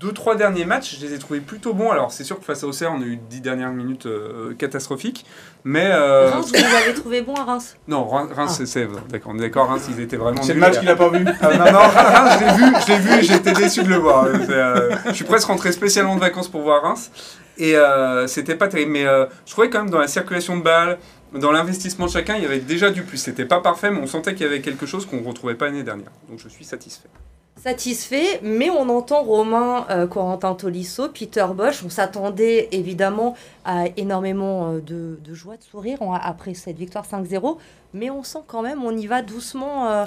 deux, 0.00 0.12
trois 0.12 0.36
derniers 0.36 0.64
matchs, 0.64 0.96
je 0.98 1.06
les 1.06 1.14
ai 1.14 1.18
trouvés 1.18 1.40
plutôt 1.40 1.74
bons. 1.74 1.90
Alors, 1.90 2.12
c'est 2.12 2.24
sûr 2.24 2.38
que 2.38 2.44
face 2.44 2.62
à 2.64 2.66
Auxerre, 2.66 2.92
on 2.92 3.00
a 3.00 3.04
eu 3.04 3.16
dix 3.16 3.40
dernières 3.40 3.72
minutes 3.72 4.06
euh, 4.06 4.54
catastrophiques. 4.54 5.24
Mais. 5.64 5.90
Euh... 5.92 6.30
Reims, 6.30 6.46
vous 6.48 6.54
les 6.54 6.64
avez 6.64 6.94
trouvés 6.94 7.22
bons 7.22 7.34
à 7.34 7.44
Reims 7.44 7.76
Non, 7.88 8.06
Reims, 8.06 8.30
ah. 8.36 8.66
c'est. 8.66 8.88
D'accord, 9.10 9.32
on 9.34 9.38
est 9.38 9.42
d'accord, 9.42 9.68
Reims, 9.68 9.86
ils 9.88 10.00
étaient 10.00 10.16
vraiment. 10.16 10.42
C'est 10.42 10.54
le 10.54 10.60
match 10.60 10.78
qu'il 10.78 10.88
n'a 10.88 10.96
pas 10.96 11.08
vu. 11.08 11.24
Ah, 11.40 11.56
non, 11.56 11.72
non, 11.72 11.78
Reims, 11.78 12.32
je 12.38 12.44
l'ai 12.44 12.52
vu, 12.52 12.76
je 12.80 12.92
l'ai 12.92 12.98
vu 12.98 13.18
et 13.18 13.22
j'étais 13.22 13.52
déçu 13.52 13.82
de 13.82 13.88
le 13.88 13.96
voir. 13.96 14.26
Euh, 14.26 14.90
je 15.06 15.12
suis 15.12 15.24
presque 15.24 15.48
rentré 15.48 15.72
spécialement 15.72 16.16
de 16.16 16.20
vacances 16.20 16.48
pour 16.48 16.62
voir 16.62 16.82
Reims. 16.82 17.10
Et 17.56 17.76
euh, 17.76 18.26
c'était 18.26 18.56
pas 18.56 18.68
terrible. 18.68 18.92
Mais 18.92 19.04
je 19.04 19.52
trouvais 19.52 19.70
quand 19.70 19.78
même 19.78 19.90
dans 19.90 20.00
la 20.00 20.08
circulation 20.08 20.56
de 20.56 20.62
balles, 20.62 20.98
dans 21.32 21.50
l'investissement 21.52 22.06
de 22.06 22.10
chacun, 22.10 22.36
il 22.36 22.42
y 22.42 22.46
avait 22.46 22.60
déjà 22.60 22.90
du 22.90 23.02
plus. 23.02 23.18
C'était 23.18 23.44
pas 23.44 23.60
parfait, 23.60 23.90
mais 23.90 24.00
on 24.00 24.06
sentait 24.06 24.34
qu'il 24.34 24.46
y 24.46 24.48
avait 24.48 24.60
quelque 24.60 24.86
chose 24.86 25.06
qu'on 25.06 25.20
ne 25.20 25.26
retrouvait 25.26 25.54
pas 25.54 25.66
l'année 25.66 25.82
dernière. 25.82 26.10
Donc 26.28 26.38
je 26.38 26.48
suis 26.48 26.64
satisfait 26.64 27.08
satisfait, 27.56 28.40
mais 28.42 28.68
on 28.68 28.88
entend 28.88 29.22
Romain 29.22 29.86
euh, 29.90 30.06
Corentin 30.06 30.54
Tolisso, 30.54 31.08
Peter 31.08 31.46
Bosch. 31.54 31.82
On 31.84 31.88
s'attendait 31.88 32.68
évidemment 32.72 33.36
à 33.64 33.84
énormément 33.96 34.72
euh, 34.72 34.80
de, 34.80 35.34
joie, 35.34 35.56
de 35.56 35.62
sourire 35.62 35.98
après 36.22 36.54
cette 36.54 36.76
victoire 36.76 37.06
5-0, 37.06 37.56
mais 37.94 38.10
on 38.10 38.22
sent 38.22 38.40
quand 38.46 38.62
même, 38.62 38.84
on 38.84 38.94
y 38.96 39.06
va 39.06 39.22
doucement. 39.22 39.88
Euh, 39.88 40.04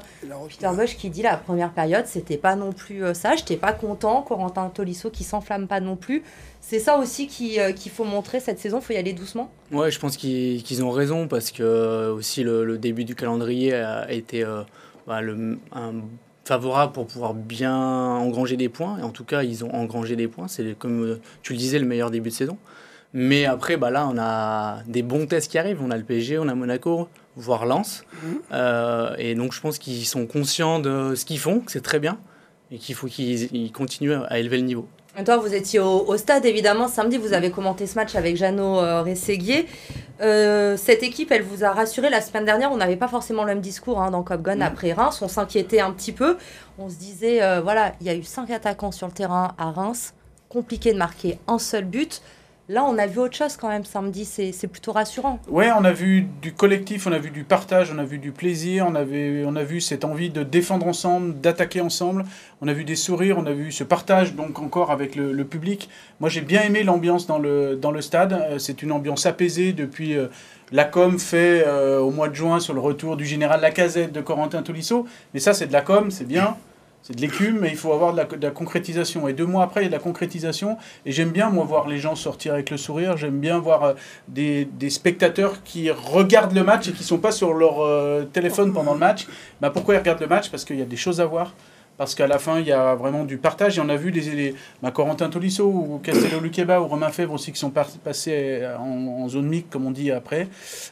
Peter 0.50 0.70
Bosch 0.76 0.98
qui 0.98 1.10
dit 1.10 1.22
la 1.22 1.38
première 1.38 1.72
période, 1.72 2.06
c'était 2.06 2.38
pas 2.38 2.56
non 2.56 2.74
plus 2.74 3.04
ça, 3.14 3.36
j'étais 3.36 3.58
pas 3.58 3.74
content. 3.74 4.22
Corentin 4.22 4.70
Tolisso 4.70 5.10
qui 5.10 5.24
s'enflamme 5.24 5.68
pas 5.68 5.80
non 5.80 5.96
plus. 5.96 6.24
C'est 6.60 6.80
ça 6.80 6.98
aussi 6.98 7.28
qu'il 7.28 7.92
faut 7.92 8.04
montrer 8.04 8.40
cette 8.40 8.60
saison, 8.60 8.80
il 8.80 8.84
faut 8.84 8.94
y 8.94 8.98
aller 8.98 9.14
doucement. 9.14 9.50
Ouais, 9.72 9.90
je 9.90 10.00
pense 10.00 10.18
qu'ils 10.18 10.84
ont 10.84 10.92
raison 10.92 11.28
parce 11.28 11.52
que 11.52 12.12
aussi 12.12 12.44
le, 12.44 12.78
début 12.78 13.06
du 13.06 13.16
calendrier 13.16 13.74
a 13.74 14.12
été 14.12 14.46
bah, 15.08 15.22
le, 15.22 15.58
un 15.74 15.94
favorable 16.48 16.94
pour 16.94 17.08
pouvoir 17.08 17.34
bien 17.34 17.76
engranger 17.76 18.58
des 18.58 18.70
points. 18.70 18.98
Et 19.00 19.04
en 19.04 19.10
tout 19.10 19.26
cas, 19.26 19.44
ils 19.44 19.64
ont 19.66 19.74
engrangé 19.74 20.16
des 20.16 20.28
points. 20.28 20.48
C'est 20.48 20.78
comme 20.78 21.04
euh, 21.04 21.22
tu 21.44 21.54
le 21.54 21.60
disais, 21.60 21.78
le 21.78 21.86
meilleur 21.86 22.10
début 22.10 22.30
de 22.30 22.34
saison. 22.34 22.58
Mais 23.14 23.46
après, 23.46 23.78
bah 23.78 23.90
là, 23.90 24.08
on 24.12 24.18
a 24.18 24.84
des 24.88 25.04
bons 25.04 25.28
tests 25.28 25.52
qui 25.52 25.58
arrivent. 25.58 25.82
On 25.82 25.92
a 25.92 25.98
le 25.98 26.04
PSG, 26.04 26.40
on 26.40 26.48
a 26.48 26.56
Monaco, 26.56 27.10
voire 27.36 27.66
Lens. 27.66 28.04
Mhm. 28.24 28.40
Euh, 28.54 29.16
et 29.18 29.36
donc, 29.36 29.54
je 29.54 29.62
pense 29.62 29.78
qu'ils 29.78 30.06
sont 30.06 30.26
conscients 30.26 30.80
de 30.80 31.16
ce 31.16 31.26
qu'ils 31.26 31.40
font, 31.40 31.60
que 31.60 31.72
c'est 31.72 31.82
très 31.82 32.00
bien, 32.00 32.18
et 32.72 32.78
qu'il 32.78 32.96
faut 32.96 33.08
qu'ils 33.08 33.72
continuent 33.72 34.20
à 34.28 34.40
élever 34.40 34.58
le 34.58 34.64
niveau. 34.64 34.88
Toi, 35.26 35.38
vous 35.38 35.56
étiez 35.56 35.80
au, 35.80 36.16
stade, 36.16 36.46
évidemment, 36.46 36.88
samedi, 36.88 37.18
vous 37.18 37.34
avez 37.34 37.50
commenté 37.50 37.88
ce 37.88 37.96
match 37.96 38.14
avec 38.14 38.38
Jeannot 38.38 38.78
euh, 38.78 39.02
Rességuier. 39.02 39.66
Euh, 40.22 40.78
cette 40.78 41.02
équipe, 41.02 41.32
elle 41.32 41.42
vous 41.42 41.64
a 41.64 41.72
rassuré 41.72 42.12
la 42.12 42.22
semaine 42.22 42.46
dernière. 42.46 42.72
On 42.72 42.78
n'avait 42.78 42.98
pas 42.98 43.08
forcément 43.08 43.42
le 43.42 43.48
même 43.48 43.62
discours 43.62 44.00
hein, 44.00 44.12
dans 44.12 44.22
Copgon 44.22 44.62
après 44.62 44.94
Reims. 44.94 45.20
On 45.24 45.28
s'inquiétait 45.28 45.80
un 45.80 45.90
petit 45.90 46.12
peu. 46.12 46.38
On 46.78 46.88
se 46.88 46.98
disait, 46.98 47.42
euh, 47.42 47.62
voilà, 47.62 47.94
il 48.00 48.06
y 48.06 48.12
a 48.12 48.16
eu 48.16 48.22
cinq 48.22 48.52
attaquants 48.52 48.92
sur 48.92 49.08
le 49.08 49.14
terrain 49.14 49.56
à 49.58 49.72
Reims. 49.72 50.14
Compliqué 50.50 50.94
de 50.94 51.00
marquer 51.00 51.40
un 51.48 51.58
seul 51.58 51.86
but. 51.86 52.22
Là, 52.70 52.84
on 52.84 52.98
a 52.98 53.08
vu 53.08 53.20
autre 53.20 53.36
chose 53.38 53.56
quand 53.56 53.70
même 53.70 53.86
samedi, 53.86 54.26
c'est 54.26 54.68
plutôt 54.68 54.92
rassurant. 54.92 55.40
Ouais, 55.48 55.70
on 55.72 55.86
a 55.86 55.94
vu 55.94 56.28
du 56.42 56.54
collectif, 56.54 57.08
on 57.08 57.14
a 57.14 57.18
vu 57.18 57.32
du 57.32 57.46
partage, 57.46 57.94
on 57.96 57.98
a 57.98 58.04
vu 58.04 58.18
du 58.18 58.34
plaisir, 58.34 58.86
on, 58.86 58.96
avait, 58.96 59.46
on 59.46 59.56
a 59.56 59.64
vu 59.64 59.80
cette 59.80 60.04
envie 60.04 60.30
de 60.30 60.44
défendre 60.44 60.86
ensemble, 60.86 61.40
d'attaquer 61.40 61.80
ensemble, 61.80 62.26
on 62.62 62.68
a 62.68 62.74
vu 62.74 62.84
des 62.84 62.98
sourires, 62.98 63.38
on 63.38 63.46
a 63.46 63.54
vu 63.54 63.72
ce 63.72 63.86
partage 63.86 64.36
donc 64.36 64.60
encore 64.60 64.92
avec 64.92 65.16
le, 65.16 65.46
public. 65.46 65.90
Moi, 66.20 66.30
j'ai 66.30 66.42
bien 66.42 66.62
aimé 66.62 66.84
l'ambiance 66.84 67.26
dans 67.26 67.40
le, 67.40 67.78
dans 67.78 67.92
le 67.92 68.02
stade, 68.02 68.34
euh, 68.34 68.60
c'est 68.60 68.82
une 68.84 68.92
ambiance 68.92 69.26
apaisée 69.26 69.72
depuis... 69.72 70.16
Euh, 70.16 70.28
la 70.74 70.84
com 70.84 71.18
fait 71.18 71.64
euh, 71.66 72.00
au 72.00 72.12
mois 72.12 72.28
de 72.28 72.36
juin 72.36 72.60
sur 72.60 72.74
le 72.74 72.82
retour 72.82 73.16
du 73.16 73.24
général 73.24 73.62
Lacazette 73.62 74.12
de 74.12 74.20
Corentin 74.20 74.62
Tolisso. 74.64 75.08
Mais 75.34 75.40
ça, 75.40 75.54
c'est 75.54 75.68
de 75.68 75.72
la 75.72 75.80
com, 75.80 76.12
c'est 76.12 76.28
bien 76.28 76.58
c'est 77.08 77.16
de 77.16 77.22
l'écume, 77.22 77.60
mais 77.62 77.70
il 77.70 77.78
faut 77.78 77.94
avoir 77.94 78.12
de 78.12 78.38
la, 78.42 78.52
concrétisation. 78.52 79.30
Et 79.30 79.34
deux 79.34 79.46
mois 79.46 79.64
après, 79.64 79.80
il 79.80 79.84
y 79.84 79.86
a 79.86 79.90
de 79.90 79.94
la 79.94 80.02
concrétisation. 80.02 80.76
Et 81.06 81.14
j'aime 81.14 81.30
bien, 81.30 81.50
moi, 81.50 81.64
voir 81.64 81.88
les 81.88 82.00
gens 82.00 82.16
sortir 82.16 82.54
avec 82.54 82.70
le 82.70 82.76
sourire. 82.76 83.16
J'aime 83.16 83.40
bien 83.40 83.60
voir 83.60 83.84
euh, 83.84 83.94
des, 84.28 84.90
spectateurs 84.90 85.64
qui 85.64 85.90
regardent 85.90 86.54
le 86.54 86.66
match 86.66 86.90
et 86.90 86.92
qui 86.92 87.00
ne 87.00 87.06
sont 87.06 87.18
pas 87.18 87.32
sur 87.32 87.54
leur 87.54 87.80
euh, 87.80 88.26
téléphone 88.26 88.74
pendant 88.74 88.92
le 88.92 89.00
match. 89.00 89.26
Bah, 89.62 89.70
pourquoi 89.70 89.96
ils 89.96 90.00
regardent 90.00 90.20
le 90.20 90.28
match? 90.28 90.52
Parce 90.52 90.66
qu'il 90.66 90.78
y 90.78 90.82
a 90.82 90.86
des 90.86 90.98
choses 90.98 91.22
à 91.22 91.26
voir 91.26 91.54
parce 91.98 92.16
qu'à 92.16 92.28
la 92.28 92.40
fin, 92.40 92.60
il 92.60 92.68
y 92.68 92.72
a 92.72 92.96
vraiment 92.96 93.24
du 93.24 93.38
partage. 93.38 93.78
Et 93.78 93.82
on 93.82 93.90
a 93.90 93.96
vu 93.96 94.12
les, 94.12 94.22
les 94.22 94.56
bah, 94.82 94.92
Corentin 94.92 95.30
Tolisso 95.30 95.66
ou 95.66 96.00
Castello 96.04 96.40
Luqueba 96.40 96.80
ou 96.82 96.88
Romain 96.88 97.10
Fèvre 97.10 97.34
aussi 97.34 97.52
qui 97.52 97.60
sont 97.60 97.72
passés 97.72 98.62
en, 98.80 99.28
zone 99.28 99.48
mixte, 99.48 99.72
comme 99.72 99.86
on 99.86 99.92
dit 99.92 100.12
après. 100.12 100.48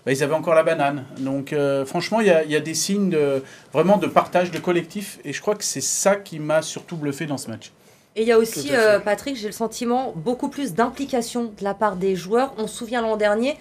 Bah, 0.05 0.11
ils 0.11 0.23
avaient 0.23 0.33
encore 0.33 0.55
la 0.55 0.63
banane. 0.63 1.05
Donc, 1.19 1.53
euh, 1.53 1.85
franchement, 1.85 2.21
il 2.21 2.27
y, 2.27 2.31
a, 2.31 2.43
il 2.43 2.51
y, 2.51 2.55
a, 2.55 2.59
des 2.59 2.73
signes 2.73 3.09
de, 3.09 3.43
vraiment 3.71 3.97
de 3.97 4.07
partage, 4.07 4.51
de 4.51 4.59
collectif. 4.59 5.19
Et 5.23 5.33
je 5.33 5.41
crois 5.41 5.55
que 5.55 5.63
c'est 5.63 5.81
ça 5.81 6.15
qui 6.15 6.39
m'a 6.39 6.61
surtout 6.61 6.97
bluffé 6.97 7.25
dans 7.25 7.37
ce 7.37 7.49
match. 7.49 7.71
Et 8.15 8.21
il 8.21 8.27
y 8.27 8.31
a 8.31 8.37
aussi, 8.37 8.69
euh, 8.71 8.99
Patrick, 8.99 9.35
j'ai 9.35 9.47
le 9.47 9.53
sentiment, 9.53 10.13
beaucoup 10.15 10.47
plus 10.47 10.73
d'implication 10.73 11.45
de 11.57 11.63
la 11.63 11.73
part 11.73 11.97
des 11.97 12.15
joueurs. 12.15 12.53
On 12.57 12.65
se 12.65 12.77
souvient 12.77 13.01
l'an 13.01 13.17
dernier, 13.17 13.57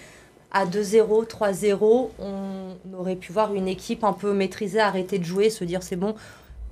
à 0.53 0.65
2-0, 0.65 1.27
3-0, 1.27 2.11
on 2.21 2.97
aurait 2.97 3.17
pu 3.17 3.33
voir 3.33 3.53
une 3.53 3.67
équipe 3.67 4.05
un 4.05 4.13
peu 4.13 4.33
maîtrisée, 4.33 4.79
arrêter 4.79 5.19
de 5.19 5.25
jouer, 5.25 5.51
se 5.51 5.65
dire 5.65 5.83
c'est 5.83 5.97
bon, 5.97 6.15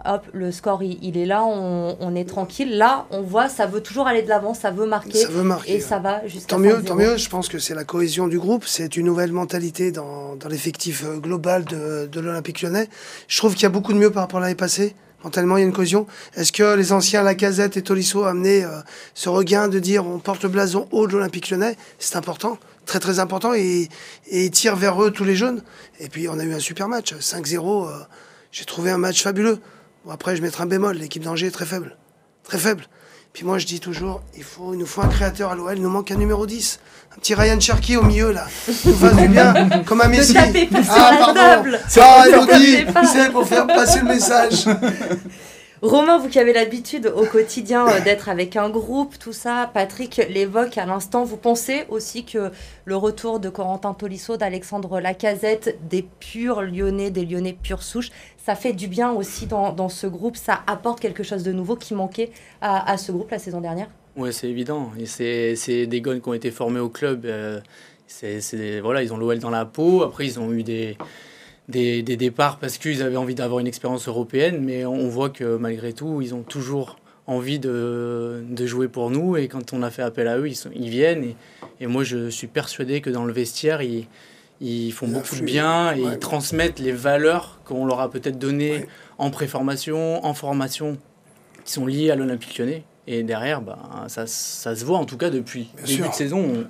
hop, 0.04 0.26
le 0.32 0.52
score 0.52 0.82
il, 0.82 1.16
est 1.16 1.26
là, 1.26 1.44
on, 1.44 2.14
est 2.14 2.28
tranquille. 2.28 2.76
Là, 2.76 3.06
on 3.11 3.23
voit, 3.23 3.49
ça 3.49 3.66
veut 3.66 3.80
toujours 3.80 4.06
aller 4.06 4.23
de 4.23 4.28
l'avant, 4.28 4.54
ça 4.54 4.71
veut 4.71 4.87
marquer. 4.87 5.18
Ça 5.18 5.28
veut 5.28 5.42
marquer. 5.42 5.75
Et 5.75 5.80
ça 5.80 5.99
va 5.99 6.26
jusqu'à 6.26 6.49
Tant 6.49 6.59
mieux, 6.59 6.82
tant 6.82 6.94
mieux. 6.94 7.16
Je 7.16 7.28
pense 7.28 7.49
que 7.49 7.59
c'est 7.59 7.75
la 7.75 7.85
cohésion 7.85 8.28
du 8.28 8.38
groupe, 8.38 8.64
c'est 8.66 8.97
une 8.97 9.06
nouvelle 9.06 9.32
mentalité 9.32 9.92
dans, 9.92 10.37
l'effectif 10.49 11.04
euh, 11.04 11.18
global 11.18 11.64
de, 11.64 12.21
l'Olympique 12.21 12.62
lyonnais. 12.62 12.88
Je 13.28 13.37
trouve 13.38 13.54
qu'il 13.54 13.62
y 13.62 13.66
a 13.66 13.71
beaucoup 13.71 13.92
de 13.92 13.99
mieux 13.99 14.11
par 14.11 14.23
rapport 14.23 14.38
à 14.38 14.42
l'année 14.42 14.54
passée. 14.54 14.94
Mentalement, 15.25 15.56
il 15.56 15.61
y 15.61 15.62
a 15.62 15.66
une 15.66 15.73
cohésion. 15.73 16.06
Est-ce 16.35 16.50
que 16.50 16.75
les 16.75 16.92
anciens 16.92 17.23
Lacazette 17.23 17.76
et 17.76 17.82
Tolisso 17.82 18.25
ont 18.25 18.26
amené 18.26 18.64
euh, 18.64 18.80
ce 19.14 19.28
regain 19.28 19.68
de 19.68 19.78
dire 19.78 20.04
on 20.04 20.18
porte 20.18 20.42
le 20.42 20.49
blason 20.49 20.88
haut 20.90 21.06
de 21.06 21.12
l'Olympique 21.12 21.50
lyonnais? 21.50 21.76
C'est 22.00 22.16
important, 22.16 22.59
très 22.87 22.99
très 22.99 23.21
important, 23.21 23.54
et, 23.54 23.88
et 24.30 24.50
tire 24.50 24.75
vers 24.75 25.00
eux 25.00 25.12
tous 25.12 25.25
les 25.25 25.37
jeunes. 25.37 25.62
Et 26.00 26.09
puis 26.09 26.28
on 26.28 26.38
a 26.38 26.44
eu 26.44 26.52
un 26.52 26.59
super 26.59 26.88
match, 26.88 27.14
5-0. 27.14 27.87
Euh, 27.87 27.92
j'ai 28.52 28.66
trouvé 28.66 28.90
un 28.90 28.99
match 28.99 29.23
fabuleux. 29.23 29.59
Bon, 30.04 30.11
après, 30.11 30.37
je 30.37 30.42
mettrai 30.42 30.64
un 30.64 30.66
bémol. 30.66 30.97
L'équipe 30.97 31.23
d'Angers 31.23 31.47
est 31.47 31.52
très 31.52 31.66
faible. 31.66 31.97
Très 32.44 32.59
faible. 32.59 32.85
Puis 33.32 33.44
moi, 33.47 33.59
je 33.59 33.66
dis 33.66 33.80
toujours, 33.80 34.21
il, 34.37 34.42
faut, 34.42 34.75
il 34.75 34.78
nous 34.78 34.87
faut 34.87 35.00
un 35.00 35.09
créateur 35.09 35.50
à 35.50 35.54
l'OL. 35.54 35.76
Il 35.76 35.82
nous 35.82 35.88
manque 35.88 36.11
un 36.11 36.16
numéro 36.16 36.44
10. 36.44 36.80
Un 37.16 37.18
petit 37.18 37.35
Ryan 37.35 37.59
Cherky 37.61 37.97
au 37.97 38.02
milieu, 38.02 38.32
là. 38.32 38.47
nous 38.85 38.94
fasse 38.94 39.16
du 39.16 39.28
bien, 39.28 39.54
comme 39.87 40.00
un 40.00 40.09
Messi. 40.09 40.37
Ah, 40.37 41.11
pardon. 41.18 41.71
Ah, 42.00 42.25
Elodie, 42.28 42.85
c'est 43.12 43.30
pour 43.30 43.47
faire 43.47 43.66
passer 43.66 44.00
le 44.00 44.06
message. 44.06 44.64
Romain, 45.82 46.16
vous 46.16 46.28
qui 46.28 46.38
avez 46.38 46.52
l'habitude 46.52 47.12
au 47.12 47.26
quotidien 47.26 47.88
euh, 47.88 48.00
d'être 48.04 48.28
avec 48.28 48.54
un 48.54 48.70
groupe, 48.70 49.18
tout 49.18 49.32
ça, 49.32 49.68
Patrick 49.74 50.22
l'évoque 50.28 50.78
à 50.78 50.86
l'instant, 50.86 51.24
vous 51.24 51.36
pensez 51.36 51.86
aussi 51.88 52.24
que 52.24 52.52
le 52.84 52.94
retour 52.94 53.40
de 53.40 53.48
Corentin 53.48 53.92
Tolisso, 53.92 54.36
d'Alexandre 54.36 55.00
Lacazette, 55.00 55.76
des 55.90 56.06
purs 56.20 56.62
lyonnais, 56.62 57.10
des 57.10 57.24
lyonnais 57.24 57.56
pure 57.60 57.82
souche, 57.82 58.10
ça 58.38 58.54
fait 58.54 58.74
du 58.74 58.86
bien 58.86 59.10
aussi 59.10 59.46
dans, 59.46 59.88
ce 59.88 60.06
groupe, 60.06 60.36
ça 60.36 60.62
apporte 60.68 61.00
quelque 61.00 61.24
chose 61.24 61.42
de 61.42 61.50
nouveau 61.50 61.74
qui 61.74 61.94
manquait 61.94 62.30
à, 62.60 62.96
ce 62.96 63.10
groupe 63.10 63.32
la 63.32 63.40
saison 63.40 63.60
dernière? 63.60 63.88
Oui, 64.14 64.32
c'est 64.32 64.48
évident. 64.48 64.92
Et 65.00 65.06
c'est 65.56 65.86
des 65.88 66.00
gones 66.00 66.20
qui 66.20 66.28
ont 66.28 66.34
été 66.34 66.52
formés 66.52 66.80
au 66.80 66.90
club. 66.90 67.24
Euh, 67.24 67.60
c'est 68.06 68.80
voilà, 68.80 69.02
ils 69.02 69.12
ont 69.12 69.16
l'OL 69.16 69.40
dans 69.40 69.50
la 69.50 69.64
peau. 69.64 70.02
Après, 70.04 70.26
ils 70.26 70.38
ont 70.38 70.52
eu 70.52 70.62
des 70.62 70.96
des, 71.69 72.02
départs 72.02 72.59
parce 72.59 72.78
qu'ils 72.78 73.02
avaient 73.02 73.16
envie 73.16 73.35
d'avoir 73.35 73.61
une 73.61 73.66
expérience 73.66 74.09
européenne, 74.09 74.62
mais 74.62 74.85
on 74.85 75.09
voit 75.09 75.31
que 75.31 75.57
malgré 75.57 75.92
tout, 75.92 76.21
ils 76.21 76.35
ont 76.35 76.42
toujours 76.42 76.97
envie 77.26 77.59
de, 77.59 78.45
jouer 78.64 78.88
pour 78.88 79.11
nous. 79.11 79.37
Et 79.37 79.49
quand 79.49 79.73
on 79.73 79.83
a 79.83 79.90
fait 79.90 80.02
appel 80.02 80.28
à 80.28 80.38
eux, 80.38 80.49
ils, 80.49 80.59
ils 80.75 80.88
viennent. 80.88 81.35
Et, 81.81 81.87
moi, 81.87 82.04
je 82.04 82.31
suis 82.31 82.47
persuadé 82.47 83.00
que 83.00 83.11
dans 83.11 83.25
le 83.25 83.33
vestiaire, 83.33 83.83
ils, 83.83 84.07
ils 84.61 84.92
font 84.92 85.09
beaucoup 85.09 85.37
de 85.37 85.42
bien 85.42 85.95
et 85.97 86.00
ils 86.00 86.19
transmettent 86.19 86.78
les 86.78 86.92
valeurs 86.92 87.61
qu'on 87.64 87.87
leur 87.87 88.00
a 88.00 88.11
peut-être 88.11 88.38
données 88.38 88.87
en 89.19 89.31
préformation, 89.31 90.25
en 90.25 90.35
formation, 90.35 90.99
qui 91.64 91.73
sont 91.73 91.87
liées 91.87 92.11
à 92.11 92.16
l'Olympique 92.16 92.59
lyonnais. 92.59 92.85
Et 93.09 93.25
derrière, 93.25 93.62
bah, 93.62 93.78
ça, 94.07 94.26
ça, 94.26 94.76
se 94.76 94.85
voit 94.85 94.99
en 94.99 95.04
tout 95.04 95.16
cas 95.16 95.31
depuis 95.31 95.71
le 95.78 95.87
début 95.87 96.09
de 96.09 96.14
saison. 96.14 96.38
On, 96.38 96.66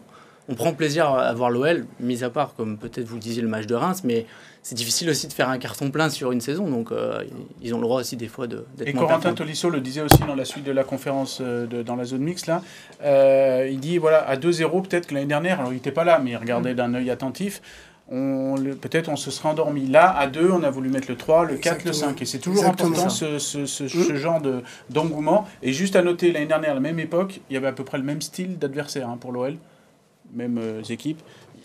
prend 0.56 0.72
plaisir 0.72 1.08
à 1.08 1.32
voir 1.34 1.50
l'OL, 1.50 1.86
mis 2.00 2.24
à 2.24 2.30
part, 2.30 2.54
comme 2.54 2.78
peut-être 2.78 3.06
vous 3.06 3.14
le 3.14 3.20
disiez, 3.20 3.42
le 3.42 3.48
match 3.48 3.66
de 3.66 3.74
Reims, 3.74 4.02
mais 4.04 4.26
c'est 4.62 4.74
difficile 4.76 5.10
aussi 5.10 5.26
de 5.26 5.32
faire 5.32 5.48
un 5.48 5.58
carton 5.58 5.90
plein 5.90 6.08
sur 6.08 6.30
une 6.30 6.40
saison, 6.40 6.68
donc 6.68 6.92
euh, 6.92 7.24
ils 7.60 7.74
ont 7.74 7.78
le 7.78 7.82
droit 7.82 8.00
aussi 8.00 8.16
des 8.16 8.28
fois 8.28 8.46
d'être 8.46 8.64
Et 8.86 8.92
Corentin 8.92 9.34
Tolisso 9.34 9.70
le 9.70 9.80
disait 9.80 10.02
aussi 10.02 10.22
dans 10.26 10.36
la 10.36 10.44
suite 10.44 10.64
de 10.64 10.72
la 10.72 10.84
conférence 10.84 11.38
euh, 11.40 11.66
de, 11.66 11.82
dans 11.82 11.96
la 11.96 12.04
zone 12.04 12.22
mixte, 12.22 12.46
là, 12.46 12.62
euh, 13.02 13.68
il 13.70 13.80
dit, 13.80 13.98
voilà, 13.98 14.18
à 14.18 14.36
2-0, 14.36 14.82
peut-être 14.82 15.06
que 15.08 15.14
l'année 15.14 15.26
dernière, 15.26 15.60
alors 15.60 15.72
il 15.72 15.76
n'était 15.76 15.90
pas 15.90 16.04
là, 16.04 16.20
mais 16.22 16.30
il 16.30 16.36
regardait 16.36 16.74
mm. 16.74 16.76
d'un 16.76 16.94
œil 16.94 17.10
attentif, 17.10 17.60
peut-être 18.08 19.08
on 19.08 19.16
se 19.16 19.30
serait 19.30 19.48
endormi. 19.48 19.86
Là, 19.86 20.14
à 20.16 20.26
2, 20.26 20.50
on 20.50 20.62
a 20.62 20.70
voulu 20.70 20.90
mettre 20.90 21.08
le 21.08 21.16
3, 21.16 21.46
le 21.46 21.56
4, 21.56 21.84
le 21.84 21.92
5. 21.92 22.20
Et 22.20 22.24
c'est 22.24 22.38
toujours 22.38 22.66
important 22.66 23.08
ce, 23.08 23.38
ce, 23.38 23.66
ce, 23.66 23.84
mm. 23.84 24.16
genre 24.16 24.40
d'engouement. 24.90 25.48
Et 25.62 25.72
juste 25.72 25.96
à 25.96 26.02
noter, 26.02 26.30
l'année 26.30 26.46
dernière, 26.46 26.72
à 26.72 26.74
la 26.74 26.80
même 26.80 26.98
époque, 26.98 27.40
il 27.48 27.54
y 27.54 27.56
avait 27.56 27.68
à 27.68 27.72
peu 27.72 27.84
près 27.84 27.98
le 27.98 28.04
même 28.04 28.20
style 28.20 28.58
d'adversaire 28.58 29.08
hein, 29.08 29.16
pour 29.18 29.32
l'OL, 29.32 29.56
même 30.32 30.60
équipes. 30.88 31.20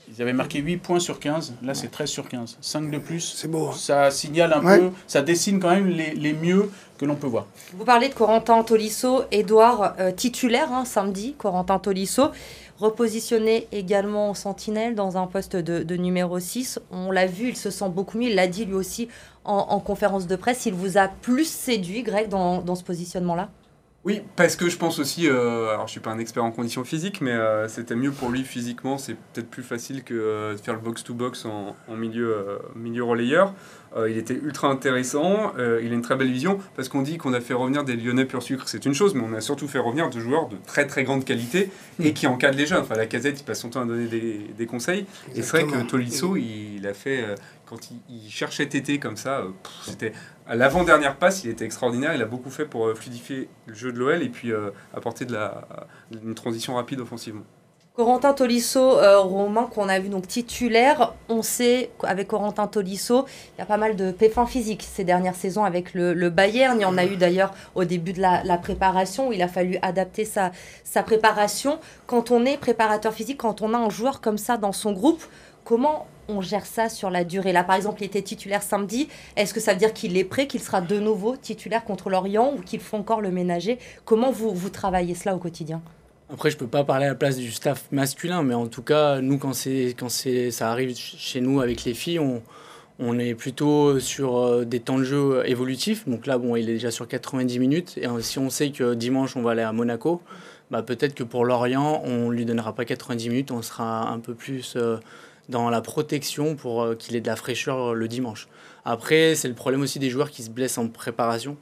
Ils 0.09 0.21
avaient 0.21 0.33
marqué 0.33 0.59
8 0.59 0.77
points 0.77 0.99
sur 0.99 1.19
15. 1.19 1.55
Là, 1.63 1.73
c'est 1.73 1.89
13 1.89 2.09
sur 2.09 2.29
15. 2.29 2.57
5 2.61 2.89
de 2.91 2.97
plus. 2.97 3.19
C'est 3.19 3.49
beau. 3.49 3.67
Hein. 3.67 3.73
Ça 3.75 4.09
signale 4.09 4.53
un 4.53 4.61
peu, 4.61 4.91
ça 5.05 5.21
dessine 5.21 5.59
quand 5.59 5.69
même 5.69 5.87
les, 5.87 6.13
les 6.13 6.33
mieux 6.33 6.71
que 6.97 7.05
l'on 7.05 7.15
peut 7.15 7.27
voir. 7.27 7.45
Vous 7.73 7.83
parlez 7.83 8.07
de 8.07 8.13
Corentin 8.13 8.63
Tolisso, 8.63 9.23
Edouard 9.31 9.95
euh, 9.99 10.11
titulaire 10.11 10.71
hein, 10.71 10.85
samedi, 10.85 11.35
Corentin 11.37 11.77
Tolisso, 11.77 12.31
repositionné 12.79 13.67
également 13.71 14.29
en 14.29 14.33
sentinelle 14.33 14.95
dans 14.95 15.17
un 15.17 15.27
poste 15.27 15.57
de, 15.57 15.83
de 15.83 15.95
numéro 15.95 16.39
6. 16.39 16.79
On 16.91 17.11
l'a 17.11 17.25
vu, 17.25 17.49
il 17.49 17.57
se 17.57 17.69
sent 17.69 17.89
beaucoup 17.89 18.17
mieux. 18.17 18.29
Il 18.29 18.35
l'a 18.35 18.47
dit 18.47 18.63
lui 18.63 18.75
aussi 18.75 19.09
en, 19.43 19.57
en, 19.57 19.79
conférence 19.79 20.25
de 20.25 20.35
presse. 20.37 20.65
Il 20.65 20.73
vous 20.73 20.97
a 20.97 21.09
plus 21.09 21.47
séduit, 21.49 22.03
Greg, 22.03 22.29
dans, 22.29 22.61
dans 22.61 22.75
ce 22.75 22.83
positionnement-là? 22.83 23.49
Oui, 24.05 24.21
parce 24.37 24.55
que 24.55 24.69
je 24.69 24.77
pense 24.77 24.99
aussi, 24.99 25.27
euh, 25.27 25.69
alors 25.69 25.87
je 25.87 25.91
suis 25.91 25.99
pas 25.99 26.11
un 26.11 26.19
expert 26.19 26.41
en 26.41 26.51
conditions 26.51 26.85
physiques, 26.85 27.19
mais 27.19 27.33
euh, 27.33 27.67
c'était 27.67 27.95
mieux 27.95 28.11
pour 28.11 28.29
lui 28.29 28.45
physiquement, 28.45 28.97
c'est 28.97 29.15
peut-être 29.15 29.49
plus 29.49 29.63
facile 29.63 30.03
que 30.03 30.13
euh, 30.13 30.53
de 30.53 30.59
faire 30.59 30.75
le 30.75 30.79
box-to-box 30.79 31.45
en, 31.45 31.75
milieu, 31.93 32.59
milieu 32.73 33.03
relayeur. 33.03 33.53
il 34.07 34.17
était 34.17 34.35
ultra 34.35 34.69
intéressant, 34.69 35.51
il 35.57 35.91
a 35.91 35.93
une 35.93 36.03
très 36.03 36.15
belle 36.15 36.31
vision, 36.31 36.59
parce 36.77 36.87
qu'on 36.87 37.01
dit 37.01 37.17
qu'on 37.17 37.33
a 37.33 37.41
fait 37.41 37.53
revenir 37.53 37.83
des 37.83 37.97
Lyonnais 37.97 38.23
pur 38.23 38.43
sucre, 38.43 38.69
c'est 38.69 38.85
une 38.85 38.93
chose, 38.93 39.13
mais 39.13 39.23
on 39.27 39.33
a 39.33 39.41
surtout 39.41 39.67
fait 39.67 39.79
revenir 39.79 40.09
deux 40.09 40.21
joueurs 40.21 40.47
de 40.47 40.55
très 40.65 40.87
très 40.87 41.03
grande 41.03 41.25
qualité 41.25 41.69
et 41.99 42.13
qui 42.13 42.27
encadrent 42.27 42.57
les 42.57 42.67
jeunes. 42.67 42.83
Enfin, 42.83 42.95
la 42.95 43.07
casette, 43.07 43.41
il 43.41 43.43
passe 43.43 43.59
son 43.59 43.69
temps 43.69 43.81
à 43.81 43.85
donner 43.85 44.07
des, 44.07 44.65
conseils, 44.67 45.05
et 45.35 45.41
c'est 45.41 45.63
vrai 45.63 45.65
que 45.65 45.81
Tolisso, 45.85 46.37
il, 46.37 46.87
a 46.87 46.93
fait, 46.93 47.25
quand 47.67 47.91
il, 48.09 48.29
cherchait 48.29 48.67
Tété 48.67 48.99
comme 48.99 49.17
ça, 49.17 49.43
c'était 49.83 50.13
à 50.47 50.55
l'avant-dernière 50.55 51.17
passe, 51.17 51.43
il 51.43 51.49
était 51.49 51.65
extraordinaire. 51.65 52.15
Il 52.15 52.21
a 52.21 52.25
beaucoup 52.25 52.49
fait 52.49 52.65
pour 52.65 52.87
euh, 52.87 52.95
fluidifier 52.95 53.49
le 53.65 53.73
jeu 53.73 53.91
de 53.91 53.99
l'OL 53.99 54.23
et 54.23 54.29
puis 54.29 54.51
euh, 54.51 54.71
apporter 54.93 55.25
de 55.25 55.33
la, 55.33 55.67
une 56.11 56.33
transition 56.33 56.75
rapide 56.75 57.01
offensivement. 57.01 57.43
Corentin 57.95 58.33
Tolisso, 58.33 58.79
euh, 58.79 59.19
Romain, 59.19 59.67
qu'on 59.73 59.89
a 59.89 59.97
vu 59.99 60.09
donc 60.09 60.27
titulaire, 60.27 61.15
on 61.29 61.41
sait 61.41 61.89
qu'avec 61.99 62.27
Corentin 62.27 62.67
Tolisso, 62.67 63.25
il 63.55 63.59
y 63.59 63.63
a 63.63 63.65
pas 63.65 63.77
mal 63.77 63.95
de 63.95 64.11
pépins 64.11 64.45
physiques 64.45 64.83
ces 64.83 65.03
dernières 65.03 65.35
saisons 65.35 65.65
avec 65.65 65.95
le, 65.95 66.29
Bayern. 66.29 66.77
Il 66.79 66.83
y 66.83 66.85
en 66.85 66.97
a 66.97 67.05
eu 67.05 67.17
d'ailleurs 67.17 67.53
au 67.73 67.85
début 67.85 68.13
de 68.13 68.21
la, 68.21 68.57
préparation 68.59 69.29
où 69.29 69.33
il 69.33 69.41
a 69.41 69.47
fallu 69.47 69.79
adapter 69.81 70.25
sa 70.25 71.03
préparation. 71.03 71.79
Quand 72.05 72.29
on 72.29 72.45
est 72.45 72.57
préparateur 72.57 73.13
physique, 73.13 73.39
quand 73.39 73.63
on 73.63 73.73
a 73.73 73.77
un 73.77 73.89
joueur 73.89 74.21
comme 74.21 74.37
ça 74.37 74.57
dans 74.57 74.73
son 74.73 74.93
groupe, 74.93 75.23
comment 75.63 76.05
on 76.29 76.41
gère 76.41 76.65
ça 76.65 76.89
sur 76.89 77.09
la 77.09 77.23
durée 77.23 77.53
Là, 77.53 77.63
par 77.63 77.75
exemple, 77.75 78.01
il 78.01 78.05
était 78.05 78.21
titulaire 78.21 78.63
samedi. 78.63 79.07
Est-ce 79.35 79.53
que 79.53 79.59
ça 79.59 79.73
veut 79.73 79.79
dire 79.79 79.93
qu'il 79.93 80.17
est 80.17 80.23
prêt, 80.23 80.47
qu'il 80.47 80.61
sera 80.61 80.81
de 80.81 80.99
nouveau 80.99 81.35
titulaire 81.35 81.83
contre 81.83 82.09
l'Orient 82.09 82.53
ou 82.55 82.61
qu'il 82.61 82.79
faut 82.79 82.97
encore 82.97 83.21
le 83.21 83.31
ménager? 83.31 83.77
Comment 84.05 84.31
vous, 84.31 84.69
travaillez 84.69 85.15
cela 85.15 85.35
au 85.35 85.39
quotidien? 85.39 85.81
Après, 86.29 86.51
je 86.51 86.57
peux 86.57 86.67
pas 86.67 86.83
parler 86.83 87.05
à 87.05 87.09
la 87.09 87.15
place 87.15 87.37
du 87.37 87.51
staff 87.51 87.85
masculin, 87.91 88.43
mais 88.43 88.53
en 88.53 88.67
tout 88.67 88.81
cas, 88.81 89.21
nous, 89.21 89.37
quand, 89.37 89.53
ça 89.53 90.71
arrive 90.71 90.95
chez 90.95 91.41
nous 91.41 91.61
avec 91.61 91.85
les 91.85 91.93
filles, 91.93 92.19
on, 92.99 93.19
est 93.19 93.35
plutôt 93.35 93.99
sur 93.99 94.37
euh, 94.37 94.65
des 94.65 94.79
temps 94.79 94.97
de 94.97 95.03
jeu 95.03 95.43
évolutifs. 95.45 96.07
Donc 96.07 96.25
là, 96.25 96.39
il 96.57 96.69
est 96.69 96.73
déjà 96.73 96.91
sur 96.91 97.07
90 97.07 97.59
minutes. 97.59 97.97
Et 97.97 98.07
euh, 98.07 98.19
si 98.21 98.39
on 98.39 98.49
sait 98.49 98.71
que 98.71 98.93
dimanche, 98.95 99.35
on 99.35 99.41
va 99.41 99.51
aller 99.51 99.61
à 99.61 99.71
Monaco, 99.71 100.21
bah, 100.71 100.83
peut-être 100.83 101.13
que 101.13 101.23
pour 101.23 101.45
Lorient, 101.45 102.01
on 102.03 102.29
lui 102.29 102.45
donnera 102.45 102.73
pas 102.73 102.83
90 102.83 103.29
minutes, 103.29 103.51
on 103.51 103.61
sera 103.61 104.09
un 104.09 104.19
peu 104.19 104.33
plus 104.33 104.73
euh, 104.75 104.97
dans 105.49 105.69
la 105.69 105.81
protection 105.81 106.55
pour 106.55 106.83
euh, 106.83 106.95
qu'il 106.95 107.15
ait 107.15 107.21
de 107.21 107.27
la 107.27 107.35
fraîcheur 107.35 107.89
euh, 107.89 107.93
le 107.93 108.07
dimanche. 108.07 108.47
Après, 108.85 109.35
c'est 109.35 109.47
le 109.47 109.53
problème 109.53 109.81
aussi 109.81 109.99
des 109.99 110.09
joueurs 110.09 110.31
qui 110.31 110.43
se 110.43 110.49
blessent 110.49 110.77
en 110.77 110.87
préparation. 110.87 111.57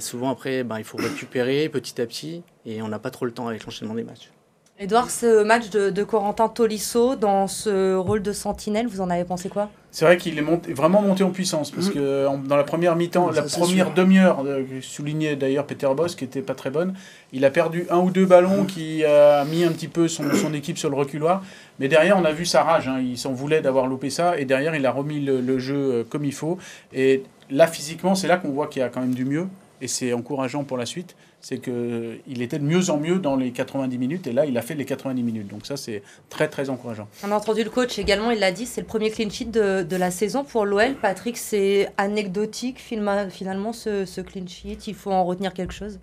Souvent, 0.00 0.30
après, 0.30 0.64
ben, 0.64 0.78
il 0.78 0.84
faut 0.84 0.96
récupérer 0.96 1.68
petit 1.68 2.00
à 2.00 2.06
petit 2.06 2.42
et 2.66 2.82
on 2.82 2.88
n'a 2.88 2.98
pas 2.98 3.10
trop 3.10 3.24
le 3.24 3.32
temps 3.32 3.46
avec 3.46 3.64
l'enchaînement 3.64 3.94
des 3.94 4.02
matchs. 4.02 4.32
Edouard, 4.78 5.10
ce 5.10 5.44
match 5.44 5.70
de, 5.70 6.02
Corentin 6.02 6.48
Tolisso 6.48 7.14
dans 7.14 7.46
ce 7.46 7.94
rôle 7.94 8.22
de 8.22 8.32
sentinelle, 8.32 8.86
vous 8.88 9.00
en 9.00 9.10
avez 9.10 9.24
pensé 9.24 9.48
quoi? 9.48 9.70
C'est 9.90 10.06
vrai 10.06 10.16
qu'il 10.16 10.38
est 10.38 10.42
monté, 10.42 10.72
vraiment 10.72 11.02
monté 11.02 11.22
en 11.22 11.30
puissance 11.30 11.70
parce 11.70 11.88
mmh. 11.88 11.92
que 11.92 12.26
dans 12.48 12.56
la 12.56 12.64
première 12.64 12.96
mi-temps, 12.96 13.30
la 13.30 13.42
première 13.42 13.92
demi-heure, 13.92 14.42
euh, 14.44 14.64
soulignait 14.80 15.36
d'ailleurs 15.36 15.66
Peter 15.66 15.88
Boss, 15.94 16.14
qui 16.14 16.24
était 16.24 16.40
pas 16.40 16.54
très 16.54 16.70
bonne, 16.70 16.94
il 17.32 17.44
a 17.44 17.50
perdu 17.50 17.86
un 17.90 17.98
ou 17.98 18.10
deux 18.10 18.24
ballons 18.24 18.64
qui 18.64 19.04
a 19.04 19.44
mis 19.44 19.64
un 19.64 19.70
petit 19.70 19.88
peu 19.88 20.08
son, 20.08 20.32
son 20.34 20.54
équipe 20.54 20.78
sur 20.78 20.88
le 20.88 20.96
reculoir. 20.96 21.42
Mais 21.78 21.88
derrière, 21.88 22.16
on 22.16 22.24
a 22.24 22.32
vu 22.32 22.46
sa 22.46 22.62
rage. 22.62 22.88
Hein. 22.88 23.00
Il 23.02 23.18
s'en 23.18 23.32
voulait 23.32 23.60
d'avoir 23.60 23.86
loupé 23.86 24.08
ça. 24.08 24.38
Et 24.38 24.44
derrière, 24.44 24.74
il 24.74 24.86
a 24.86 24.92
remis 24.92 25.20
le, 25.20 25.58
jeu 25.58 25.76
euh, 25.76 26.04
comme 26.08 26.24
il 26.24 26.32
faut. 26.32 26.58
Et 26.92 27.22
là, 27.50 27.66
physiquement, 27.66 28.14
c'est 28.14 28.28
là 28.28 28.36
qu'on 28.38 28.50
voit 28.50 28.68
qu'il 28.68 28.80
y 28.80 28.84
a 28.84 28.88
quand 28.88 29.00
même 29.00 29.14
du 29.14 29.24
mieux. 29.24 29.46
Et 29.80 29.88
c'est 29.88 30.12
encourageant 30.12 30.64
pour 30.64 30.78
la 30.78 30.86
suite. 30.86 31.16
C'est 31.42 31.58
qu'il 31.58 32.40
était 32.40 32.58
de 32.58 32.64
mieux 32.64 32.88
en 32.90 32.98
mieux 32.98 33.18
dans 33.18 33.34
les 33.36 33.50
90 33.50 33.98
minutes. 33.98 34.26
Et 34.28 34.32
là, 34.32 34.46
il 34.46 34.56
a 34.56 34.62
fait 34.62 34.74
les 34.74 34.84
90 34.84 35.22
minutes. 35.22 35.48
Donc 35.48 35.66
ça, 35.66 35.76
c'est 35.76 36.02
très, 36.30 36.48
très 36.48 36.70
encourageant. 36.70 37.08
On 37.24 37.32
a 37.32 37.34
entendu 37.34 37.64
le 37.64 37.70
coach 37.70 37.98
également. 37.98 38.30
Il 38.30 38.38
l'a 38.38 38.52
dit, 38.52 38.64
c'est 38.64 38.80
le 38.80 38.86
premier 38.86 39.10
clean 39.10 39.28
sheet 39.28 39.46
de, 39.46 39.96
la 39.96 40.10
saison 40.10 40.44
pour 40.44 40.64
l'OL. 40.64 40.94
Patrick, 40.94 41.36
c'est 41.36 41.88
anecdotique 41.98 42.78
finalement 42.78 43.72
ce, 43.72 44.04
ce 44.04 44.20
clean 44.20 44.46
sheet? 44.46 44.78
Il 44.86 44.94
faut 44.94 45.10
en 45.10 45.24
retenir 45.24 45.52
quelque 45.52 45.74
chose? 45.74 45.98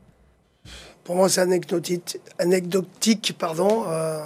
Pour 1.05 1.15
moi, 1.15 1.29
c'est 1.29 1.41
anecdotique. 1.41 2.19
anecdotique 2.37 3.35
pardon. 3.39 3.85
Euh, 3.87 4.19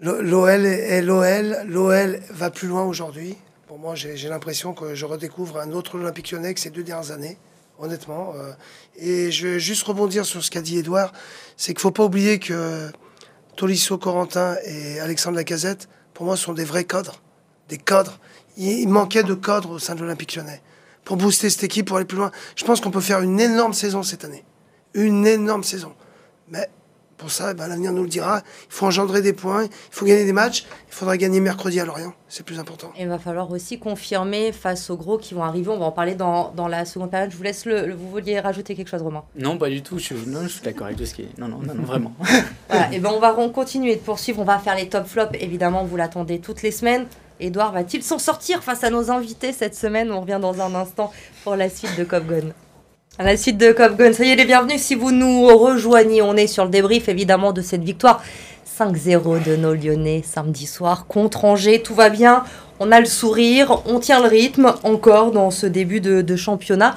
L'OL 0.00 0.66
est 0.66 1.02
l'OL. 1.02 1.56
L'OL 1.66 2.20
va 2.30 2.50
plus 2.50 2.68
loin 2.68 2.84
aujourd'hui. 2.84 3.36
Pour 3.66 3.78
moi, 3.78 3.94
j'ai 3.94 4.28
l'impression 4.28 4.74
que 4.74 4.94
je 4.94 5.06
redécouvre 5.06 5.58
un 5.58 5.72
autre 5.72 5.96
Olympique 5.96 6.30
lyonnais 6.30 6.52
que 6.52 6.60
ces 6.60 6.70
deux 6.70 6.82
dernières 6.82 7.10
années, 7.10 7.38
honnêtement. 7.78 8.34
Euh. 8.36 8.52
Et 8.96 9.30
je 9.30 9.48
vais 9.48 9.60
juste 9.60 9.82
rebondir 9.84 10.24
sur 10.24 10.42
ce 10.44 10.50
qu'a 10.50 10.62
dit 10.62 10.78
Edouard. 10.78 11.12
C'est 11.56 11.72
qu'il 11.72 11.78
ne 11.78 11.82
faut 11.82 11.90
pas 11.90 12.04
oublier 12.04 12.38
que 12.38 12.90
Tolisso, 13.56 13.98
Corentin 13.98 14.56
et 14.64 15.00
Alexandre 15.00 15.36
Lacazette, 15.36 15.88
pour 16.12 16.26
moi, 16.26 16.36
sont 16.36 16.52
des 16.52 16.64
vrais 16.64 16.84
cadres. 16.84 17.20
Des 17.68 17.78
cadres. 17.78 18.18
Il 18.56 18.88
manquait 18.88 19.24
de 19.24 19.34
cadres 19.34 19.70
au 19.70 19.78
sein 19.78 19.94
de 19.94 20.00
l'Olympique 20.00 20.36
lyonnais 20.36 20.62
pour 21.04 21.16
booster 21.16 21.50
cette 21.50 21.64
équipe, 21.64 21.86
pour 21.86 21.96
aller 21.96 22.06
plus 22.06 22.18
loin. 22.18 22.30
Je 22.56 22.64
pense 22.64 22.80
qu'on 22.80 22.90
peut 22.90 23.00
faire 23.00 23.20
une 23.20 23.38
énorme 23.38 23.74
saison 23.74 24.02
cette 24.02 24.24
année. 24.24 24.44
Une 24.94 25.26
énorme 25.26 25.62
saison. 25.62 25.94
Mais 26.48 26.68
pour 27.16 27.30
ça, 27.30 27.52
eh 27.52 27.54
ben, 27.54 27.68
l'avenir 27.68 27.92
nous 27.92 28.02
le 28.02 28.08
dira. 28.08 28.42
Il 28.68 28.72
faut 28.72 28.86
engendrer 28.86 29.22
des 29.22 29.32
points, 29.32 29.64
il 29.64 29.70
faut 29.90 30.06
gagner 30.06 30.24
des 30.24 30.32
matchs. 30.32 30.64
Il 30.88 30.94
faudra 30.94 31.16
gagner 31.16 31.40
mercredi 31.40 31.80
à 31.80 31.84
Lorient. 31.84 32.12
C'est 32.28 32.44
plus 32.44 32.58
important. 32.58 32.92
Et 32.96 33.02
il 33.02 33.08
va 33.08 33.18
falloir 33.18 33.50
aussi 33.50 33.78
confirmer 33.78 34.52
face 34.52 34.90
aux 34.90 34.96
gros 34.96 35.18
qui 35.18 35.34
vont 35.34 35.42
arriver. 35.42 35.68
On 35.70 35.78
va 35.78 35.86
en 35.86 35.92
parler 35.92 36.14
dans, 36.14 36.52
dans 36.54 36.68
la 36.68 36.84
seconde 36.84 37.10
période. 37.10 37.30
Je 37.30 37.36
vous 37.36 37.42
laisse 37.42 37.64
le, 37.66 37.92
Vous 37.94 38.10
vouliez 38.10 38.38
rajouter 38.40 38.74
quelque 38.74 38.88
chose, 38.88 39.02
Romain? 39.02 39.24
Non, 39.36 39.58
pas 39.58 39.70
du 39.70 39.82
tout. 39.82 39.98
Je, 39.98 40.14
non, 40.26 40.42
je 40.42 40.48
suis 40.48 40.62
d'accord 40.62 40.86
avec 40.86 40.98
tout 40.98 41.06
ce 41.06 41.14
qui 41.14 41.22
est. 41.22 41.38
Non, 41.38 41.48
non, 41.48 41.58
non, 41.62 41.82
vraiment. 41.82 42.12
voilà. 42.68 42.92
Et 42.92 43.00
ben 43.00 43.10
on 43.14 43.20
va 43.20 43.32
continuer 43.32 43.96
de 43.96 44.00
poursuivre. 44.00 44.40
On 44.40 44.44
va 44.44 44.58
faire 44.58 44.76
les 44.76 44.88
top 44.88 45.06
flops. 45.06 45.36
Évidemment, 45.40 45.84
vous 45.84 45.96
l'attendez 45.96 46.38
toutes 46.38 46.62
les 46.62 46.70
semaines. 46.70 47.06
Edouard 47.40 47.72
va-t-il 47.72 48.02
s'en 48.02 48.18
sortir 48.18 48.62
face 48.62 48.84
à 48.84 48.90
nos 48.90 49.10
invités 49.10 49.52
cette 49.52 49.74
semaine 49.74 50.12
On 50.12 50.20
revient 50.20 50.38
dans 50.40 50.60
un 50.60 50.74
instant 50.74 51.12
pour 51.42 51.56
la 51.56 51.68
suite 51.68 51.96
de 51.98 52.04
Cop 52.04 52.24
Gun. 52.26 52.52
À 53.16 53.22
la 53.22 53.36
suite 53.36 53.58
de 53.58 53.70
Cop 53.70 53.96
Gun, 53.96 54.12
soyez 54.12 54.34
les 54.34 54.44
bienvenus 54.44 54.82
si 54.82 54.96
vous 54.96 55.12
nous 55.12 55.46
rejoignez. 55.46 56.20
On 56.20 56.34
est 56.34 56.48
sur 56.48 56.64
le 56.64 56.70
débrief 56.70 57.08
évidemment 57.08 57.52
de 57.52 57.62
cette 57.62 57.84
victoire 57.84 58.20
5-0 58.76 59.40
de 59.44 59.54
nos 59.54 59.72
Lyonnais 59.72 60.24
samedi 60.26 60.66
soir 60.66 61.06
contre 61.06 61.44
Angers. 61.44 61.80
Tout 61.80 61.94
va 61.94 62.08
bien, 62.08 62.42
on 62.80 62.90
a 62.90 62.98
le 62.98 63.06
sourire, 63.06 63.82
on 63.86 64.00
tient 64.00 64.20
le 64.20 64.26
rythme 64.26 64.74
encore 64.82 65.30
dans 65.30 65.52
ce 65.52 65.66
début 65.66 66.00
de, 66.00 66.34
championnat. 66.34 66.96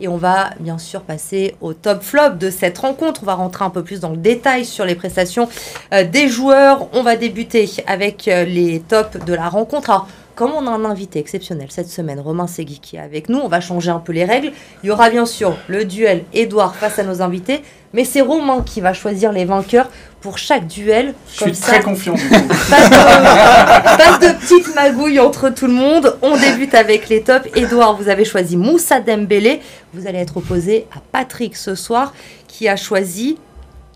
Et 0.00 0.08
on 0.08 0.16
va 0.16 0.52
bien 0.58 0.78
sûr 0.78 1.02
passer 1.02 1.54
au 1.60 1.74
top 1.74 2.02
flop 2.02 2.36
de 2.40 2.48
cette 2.48 2.78
rencontre. 2.78 3.20
On 3.24 3.26
va 3.26 3.34
rentrer 3.34 3.66
un 3.66 3.70
peu 3.70 3.82
plus 3.82 4.00
dans 4.00 4.10
le 4.10 4.16
détail 4.16 4.64
sur 4.64 4.86
les 4.86 4.94
prestations 4.94 5.50
euh, 5.92 6.02
des 6.02 6.28
joueurs. 6.28 6.88
On 6.94 7.02
va 7.02 7.16
débuter 7.16 7.68
avec 7.86 8.26
euh, 8.26 8.44
les 8.44 8.80
tops 8.80 9.18
de 9.22 9.34
la 9.34 9.50
rencontre 9.50 10.06
comme 10.38 10.52
on 10.52 10.68
a 10.68 10.70
un 10.70 10.84
invité 10.84 11.18
exceptionnel 11.18 11.66
cette 11.68 11.88
semaine, 11.88 12.20
Romain 12.20 12.46
Segui 12.46 12.78
qui 12.78 12.94
est 12.94 13.00
avec 13.00 13.28
nous, 13.28 13.40
on 13.40 13.48
va 13.48 13.60
changer 13.60 13.90
un 13.90 13.98
peu 13.98 14.12
les 14.12 14.24
règles. 14.24 14.52
Il 14.84 14.86
y 14.86 14.92
aura 14.92 15.10
bien 15.10 15.26
sûr 15.26 15.56
le 15.66 15.84
duel 15.84 16.22
Edouard 16.32 16.76
face 16.76 17.00
à 17.00 17.02
nos 17.02 17.22
invités, 17.22 17.60
mais 17.92 18.04
c'est 18.04 18.20
Romain 18.20 18.62
qui 18.64 18.80
va 18.80 18.92
choisir 18.92 19.32
les 19.32 19.44
vainqueurs 19.44 19.88
pour 20.20 20.38
chaque 20.38 20.68
duel. 20.68 21.14
Je 21.34 21.42
suis 21.42 21.52
très 21.54 21.80
confiant. 21.80 22.14
Pas 22.70 22.88
de, 22.88 23.96
pas 23.98 24.18
de 24.18 24.38
petites 24.38 24.72
magouilles 24.76 25.18
entre 25.18 25.48
tout 25.50 25.66
le 25.66 25.72
monde. 25.72 26.16
On 26.22 26.36
débute 26.36 26.74
avec 26.76 27.08
les 27.08 27.22
tops. 27.22 27.48
Edouard, 27.56 27.96
vous 27.96 28.08
avez 28.08 28.24
choisi 28.24 28.56
Moussa 28.56 29.00
Dembélé. 29.00 29.60
Vous 29.92 30.06
allez 30.06 30.18
être 30.18 30.36
opposé 30.36 30.86
à 30.94 31.00
Patrick 31.10 31.56
ce 31.56 31.74
soir 31.74 32.12
qui 32.46 32.68
a 32.68 32.76
choisi 32.76 33.38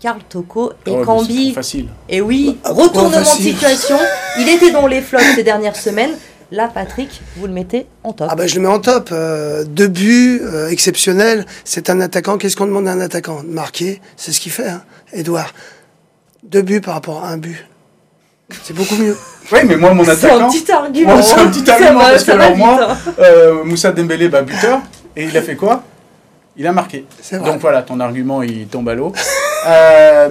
Karl 0.03 0.19
Toko 0.27 0.73
et 0.85 0.91
oh, 0.91 1.05
Cambi. 1.05 1.53
facile. 1.53 1.87
Et 2.09 2.19
oui, 2.19 2.57
ah, 2.65 2.73
retournement 2.73 3.21
de 3.21 3.23
situation. 3.23 3.97
Il 4.37 4.49
était 4.49 4.71
dans 4.71 4.85
les 4.85 4.99
flops 4.99 5.23
ces 5.35 5.43
dernières 5.43 5.77
semaines. 5.77 6.11
Là, 6.51 6.69
Patrick, 6.73 7.21
vous 7.37 7.47
le 7.47 7.53
mettez 7.53 7.87
en 8.03 8.13
top. 8.13 8.27
Ah 8.29 8.35
bah, 8.35 8.47
je 8.47 8.55
le 8.55 8.61
mets 8.61 8.67
en 8.67 8.79
top. 8.79 9.09
Euh, 9.11 9.63
deux 9.63 9.87
buts 9.87 10.41
euh, 10.43 10.69
exceptionnels. 10.69 11.45
C'est 11.65 11.89
un 11.89 11.99
attaquant. 11.99 12.37
Qu'est-ce 12.37 12.55
qu'on 12.55 12.65
demande 12.65 12.87
à 12.87 12.91
un 12.91 13.01
attaquant? 13.01 13.41
Marquer, 13.47 14.01
c'est 14.17 14.31
ce 14.31 14.39
qu'il 14.39 14.51
fait, 14.51 14.67
hein, 14.67 14.83
Edouard. 15.13 15.53
Deux 16.43 16.61
buts 16.61 16.81
par 16.81 16.95
rapport 16.95 17.23
à 17.23 17.29
un 17.29 17.37
but. 17.37 17.65
C'est 18.63 18.75
beaucoup 18.75 18.95
mieux. 18.95 19.17
Oui, 19.51 19.59
mais 19.65 19.75
moi, 19.75 19.93
mon 19.93 20.07
attaquant. 20.07 20.49
C'est 20.49 20.61
un 20.61 20.63
petit 20.63 20.71
argument. 20.71 21.21
c'est 21.21 21.37
un 21.37 21.47
petit 21.49 21.69
argument 21.69 21.99
parce 21.99 22.23
que 22.23 22.31
alors, 22.31 22.55
moi, 22.55 22.79
hein. 22.91 22.97
euh, 23.19 23.63
Moussa 23.65 23.91
Dembélé, 23.91 24.29
bah, 24.29 24.41
buteur. 24.41 24.79
Et 25.17 25.25
il 25.25 25.35
a 25.37 25.41
fait 25.41 25.57
quoi? 25.57 25.83
Il 26.55 26.65
a 26.65 26.71
marqué. 26.71 27.05
Donc 27.33 27.59
voilà, 27.59 27.81
ton 27.81 27.99
argument, 27.99 28.41
il 28.41 28.67
tombe 28.67 28.87
à 28.87 28.93
l'eau. 28.93 29.11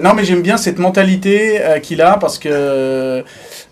non, 0.01 0.13
mais 0.15 0.25
j'aime 0.25 0.41
bien 0.41 0.57
cette 0.57 0.79
mentalité 0.79 1.61
qu'il 1.83 2.01
a 2.01 2.17
parce 2.17 2.39
que 2.39 3.23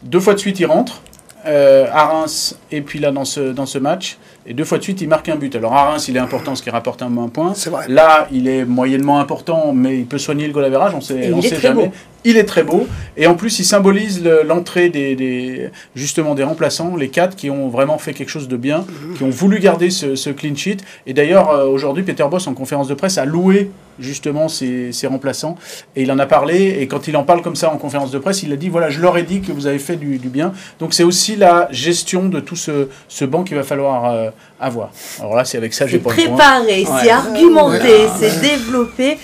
deux 0.03 0.19
fois 0.19 0.35
de 0.35 0.39
suite, 0.39 0.59
il 0.59 0.67
rentre 0.67 1.01
à 1.45 2.05
Reims 2.05 2.55
et 2.71 2.81
puis 2.81 2.99
là 2.99 3.11
dans 3.11 3.25
ce, 3.25 3.51
dans 3.51 3.65
ce 3.65 3.77
match. 3.77 4.17
Et 4.47 4.53
deux 4.55 4.63
fois 4.63 4.79
de 4.79 4.83
suite, 4.83 5.01
il 5.01 5.07
marque 5.07 5.29
un 5.29 5.35
but. 5.35 5.55
Alors 5.55 5.73
à 5.73 5.91
Reims, 5.91 6.07
il 6.07 6.17
est 6.17 6.19
important, 6.19 6.55
ce 6.55 6.63
qui 6.63 6.71
rapporte 6.71 7.03
un, 7.03 7.15
un 7.17 7.27
point. 7.27 7.53
Là, 7.87 8.27
il 8.31 8.47
est 8.47 8.65
moyennement 8.65 9.19
important, 9.19 9.71
mais 9.73 9.99
il 9.99 10.05
peut 10.05 10.17
soigner 10.17 10.47
le 10.47 10.53
goal 10.53 10.65
average, 10.65 10.93
on 10.95 11.01
sait, 11.01 11.31
on 11.31 11.41
sait 11.41 11.59
jamais. 11.59 11.91
Il 12.23 12.37
est 12.37 12.43
très 12.43 12.63
beau. 12.63 12.87
Et 13.17 13.25
en 13.25 13.35
plus, 13.35 13.59
il 13.59 13.63
symbolise 13.65 14.23
l'entrée 14.45 14.89
des, 14.89 15.15
des, 15.15 15.69
justement 15.95 16.35
des 16.35 16.43
remplaçants, 16.43 16.95
les 16.95 17.09
quatre 17.09 17.35
qui 17.35 17.49
ont 17.49 17.67
vraiment 17.69 17.97
fait 17.97 18.13
quelque 18.13 18.29
chose 18.29 18.47
de 18.47 18.57
bien, 18.57 18.85
qui 19.17 19.23
ont 19.23 19.29
voulu 19.29 19.59
garder 19.59 19.89
ce, 19.89 20.15
ce 20.15 20.29
clean 20.29 20.55
sheet. 20.55 20.77
Et 21.07 21.13
d'ailleurs, 21.13 21.49
euh, 21.49 21.65
aujourd'hui, 21.65 22.03
Peter 22.03 22.25
Boss, 22.29 22.47
en 22.47 22.53
conférence 22.53 22.87
de 22.87 22.93
presse, 22.93 23.17
a 23.17 23.25
loué 23.25 23.71
justement 23.99 24.47
ses, 24.47 24.91
ses, 24.91 25.07
remplaçants. 25.07 25.55
Et 25.95 26.03
il 26.03 26.11
en 26.11 26.19
a 26.19 26.25
parlé. 26.25 26.77
Et 26.79 26.87
quand 26.87 27.07
il 27.07 27.15
en 27.17 27.23
parle 27.23 27.41
comme 27.41 27.55
ça 27.55 27.71
en 27.71 27.77
conférence 27.77 28.11
de 28.11 28.19
presse, 28.19 28.43
il 28.43 28.51
a 28.51 28.55
dit 28.55 28.69
voilà, 28.69 28.89
je 28.89 29.01
leur 29.01 29.17
ai 29.17 29.23
dit 29.23 29.41
que 29.41 29.51
vous 29.51 29.67
avez 29.67 29.79
fait 29.79 29.95
du, 29.95 30.17
du 30.17 30.29
bien. 30.29 30.53
Donc 30.79 30.93
c'est 30.93 31.03
aussi 31.03 31.35
la 31.35 31.67
gestion 31.71 32.29
de 32.29 32.39
tout 32.39 32.55
ce, 32.55 32.87
ce 33.07 33.25
banc 33.25 33.43
qu'il 33.43 33.57
va 33.57 33.63
falloir 33.63 34.05
euh, 34.05 34.29
avoir. 34.59 34.91
Alors 35.19 35.35
là, 35.35 35.45
c'est 35.45 35.57
avec 35.57 35.73
ça 35.73 35.85
que 35.85 35.91
j'ai 35.91 35.99
pas 35.99 36.11
préparé, 36.11 36.85
c'est 37.01 37.09
argumenté, 37.09 38.07
c'est 38.19 38.39
développé. 38.41 39.17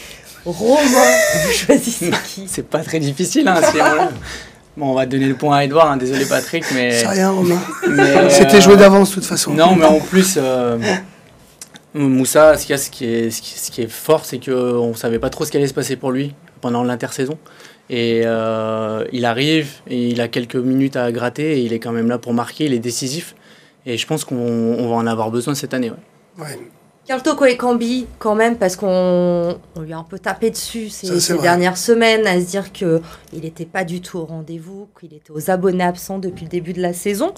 Romain, 0.46 1.12
vous 1.46 1.52
choisissez 1.52 2.12
qui 2.26 2.48
C'est 2.48 2.68
pas 2.68 2.80
très 2.80 3.00
difficile. 3.00 3.48
Hein, 3.48 3.60
Bon, 4.78 4.92
on 4.92 4.94
va 4.94 5.08
donner 5.08 5.26
le 5.26 5.34
point 5.34 5.58
à 5.58 5.64
Edouard, 5.64 5.90
hein, 5.90 5.98
désolé 5.98 6.24
Patrick, 6.26 6.64
mais... 6.76 6.92
C'est 6.92 7.08
rien 7.08 7.32
Romain. 7.32 7.60
C'était 8.30 8.62
joué 8.62 8.78
d'avance 8.78 9.10
de 9.10 9.16
toute 9.16 9.26
façon. 9.26 9.52
Non, 9.56 9.76
mais 9.76 9.86
en 9.86 10.00
plus, 10.00 10.38
euh, 10.38 10.78
Moussa, 11.96 12.56
ce, 12.58 12.78
ce, 12.78 12.90
qui 12.92 13.06
est, 13.06 13.32
ce 13.32 13.72
qui 13.72 13.82
est 13.82 13.92
fort, 13.92 14.24
c'est 14.24 14.38
qu'on 14.38 14.90
ne 14.90 14.94
savait 14.94 15.18
pas 15.18 15.32
trop 15.32 15.46
ce 15.46 15.52
qui 15.52 15.58
allait 15.58 15.68
se 15.68 15.74
passer 15.74 15.96
pour 15.96 16.12
lui 16.12 16.36
pendant 16.62 16.84
l'intersaison. 16.84 17.40
Et 17.90 18.22
euh, 18.26 19.06
il 19.12 19.26
arrive, 19.26 19.70
et 19.88 20.10
il 20.10 20.22
a 20.22 20.28
quelques 20.28 20.58
minutes 20.58 20.96
à 20.96 21.12
gratter, 21.12 21.58
et 21.58 21.62
il 21.62 21.74
est 21.74 21.80
quand 21.80 21.92
même 21.94 22.10
là 22.10 22.20
pour 22.20 22.34
marquer, 22.34 22.66
il 22.66 22.74
est 22.74 22.80
décisif. 22.80 23.34
Et 23.88 23.98
je 23.98 24.06
pense 24.06 24.26
qu'on 24.26 24.90
va 24.90 24.96
en 24.96 25.08
avoir 25.08 25.32
besoin 25.32 25.56
cette 25.56 25.74
année. 25.74 25.90
Ouais. 25.90 26.44
ouais. 26.44 26.60
Carl 27.08 27.24
Toko 27.24 27.46
et 27.46 27.56
Cambi, 27.56 28.06
quand 28.20 28.36
même, 28.36 28.58
parce 28.58 28.76
qu'on 28.76 29.58
lui 29.80 29.94
a 29.94 29.98
un 29.98 30.04
peu 30.04 30.20
tapé 30.20 30.50
dessus 30.50 30.90
ces, 30.90 31.38
dernières 31.38 31.78
semaines, 31.78 32.28
à 32.28 32.38
se 32.42 32.46
dire 32.48 32.74
qu'il 32.74 33.00
n'était 33.32 33.66
pas 33.66 33.86
du 33.86 34.02
tout 34.02 34.18
au 34.18 34.26
rendez-vous, 34.26 34.90
qu'il 35.00 35.14
était 35.14 35.32
aux 35.32 35.50
abonnés 35.50 35.86
absents 35.86 36.20
depuis 36.20 36.44
le 36.44 36.50
début 36.50 36.74
de 36.74 36.82
la 36.82 36.92
saison. 36.92 37.34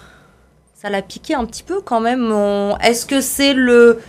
Ça 0.73 0.89
l'a 0.89 1.03
piqué 1.03 1.35
un 1.35 1.45
petit 1.45 1.61
peu 1.61 1.81
quand 1.81 1.99
même. 1.99 2.33
Est-ce 2.81 3.05
que 3.05 3.21
c'est 3.21 3.53
le 3.53 3.99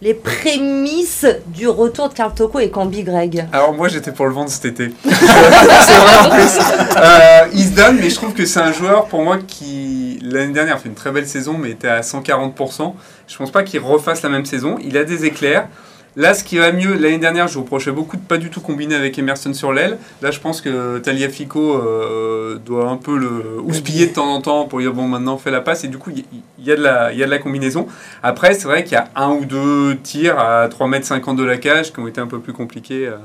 les 0.00 0.14
prémices 0.14 1.26
du 1.48 1.66
retour 1.68 2.08
de 2.08 2.14
Carl 2.14 2.32
Toko 2.32 2.60
et 2.60 2.70
Cambi 2.70 3.02
Greg 3.02 3.46
Alors 3.52 3.72
moi 3.72 3.88
j'étais 3.88 4.12
pour 4.12 4.26
le 4.26 4.32
vendre 4.32 4.50
cet 4.50 4.64
été. 4.64 4.92
c'est 5.04 5.14
vrai 5.14 6.16
en 6.24 6.30
plus. 6.30 6.58
Euh, 6.96 7.48
il 7.52 7.64
se 7.64 7.74
donne, 7.74 7.98
mais 8.00 8.08
je 8.08 8.14
trouve 8.14 8.32
que 8.32 8.46
c'est 8.46 8.60
un 8.60 8.72
joueur 8.72 9.06
pour 9.06 9.22
moi 9.22 9.38
qui 9.38 10.20
l'année 10.22 10.52
dernière 10.52 10.76
a 10.76 10.78
fait 10.78 10.88
une 10.88 10.94
très 10.94 11.10
belle 11.10 11.26
saison, 11.26 11.56
mais 11.58 11.70
était 11.70 11.88
à 11.88 12.00
140%. 12.00 12.94
Je 13.26 13.36
pense 13.36 13.50
pas 13.50 13.62
qu'il 13.62 13.80
refasse 13.80 14.22
la 14.22 14.28
même 14.28 14.44
saison. 14.44 14.76
Il 14.82 14.96
a 14.96 15.04
des 15.04 15.24
éclairs. 15.24 15.68
Là, 16.16 16.34
ce 16.34 16.42
qui 16.42 16.58
va 16.58 16.72
mieux, 16.72 16.94
l'année 16.94 17.18
dernière, 17.18 17.48
je 17.48 17.54
vous 17.54 17.62
reprochais 17.62 17.92
beaucoup 17.92 18.16
de 18.16 18.22
pas 18.22 18.38
du 18.38 18.50
tout 18.50 18.60
combiner 18.60 18.94
avec 18.94 19.18
Emerson 19.18 19.54
sur 19.54 19.72
l'aile. 19.72 19.98
Là, 20.20 20.30
je 20.30 20.40
pense 20.40 20.60
que 20.60 20.98
Talia 20.98 21.28
Fico 21.28 21.76
euh, 21.76 22.56
doit 22.56 22.88
un 22.88 22.96
peu 22.96 23.16
le 23.16 23.60
houspiller 23.62 24.06
de 24.06 24.14
temps 24.14 24.32
en 24.32 24.40
temps 24.40 24.64
pour 24.64 24.80
dire 24.80 24.92
bon, 24.92 25.06
maintenant, 25.06 25.34
on 25.34 25.38
fait 25.38 25.50
la 25.50 25.60
passe. 25.60 25.84
Et 25.84 25.88
du 25.88 25.98
coup, 25.98 26.10
il 26.10 26.24
y, 26.64 26.72
a 26.72 26.76
de 26.76 26.82
la, 26.82 27.12
y 27.12 27.22
a 27.22 27.26
de 27.26 27.30
la 27.30 27.38
combinaison. 27.38 27.86
Après, 28.22 28.54
c'est 28.54 28.66
vrai 28.66 28.82
qu'il 28.84 28.94
y 28.94 28.96
a 28.96 29.08
un 29.14 29.30
ou 29.30 29.44
deux 29.44 29.96
tirs 30.02 30.38
à 30.38 30.68
3,50 30.68 31.30
m 31.30 31.36
de 31.36 31.44
la 31.44 31.56
cage 31.56 31.92
qui 31.92 32.00
ont 32.00 32.08
été 32.08 32.20
un 32.20 32.26
peu 32.26 32.40
plus 32.40 32.52
compliqués. 32.52 33.06
à 33.06 33.18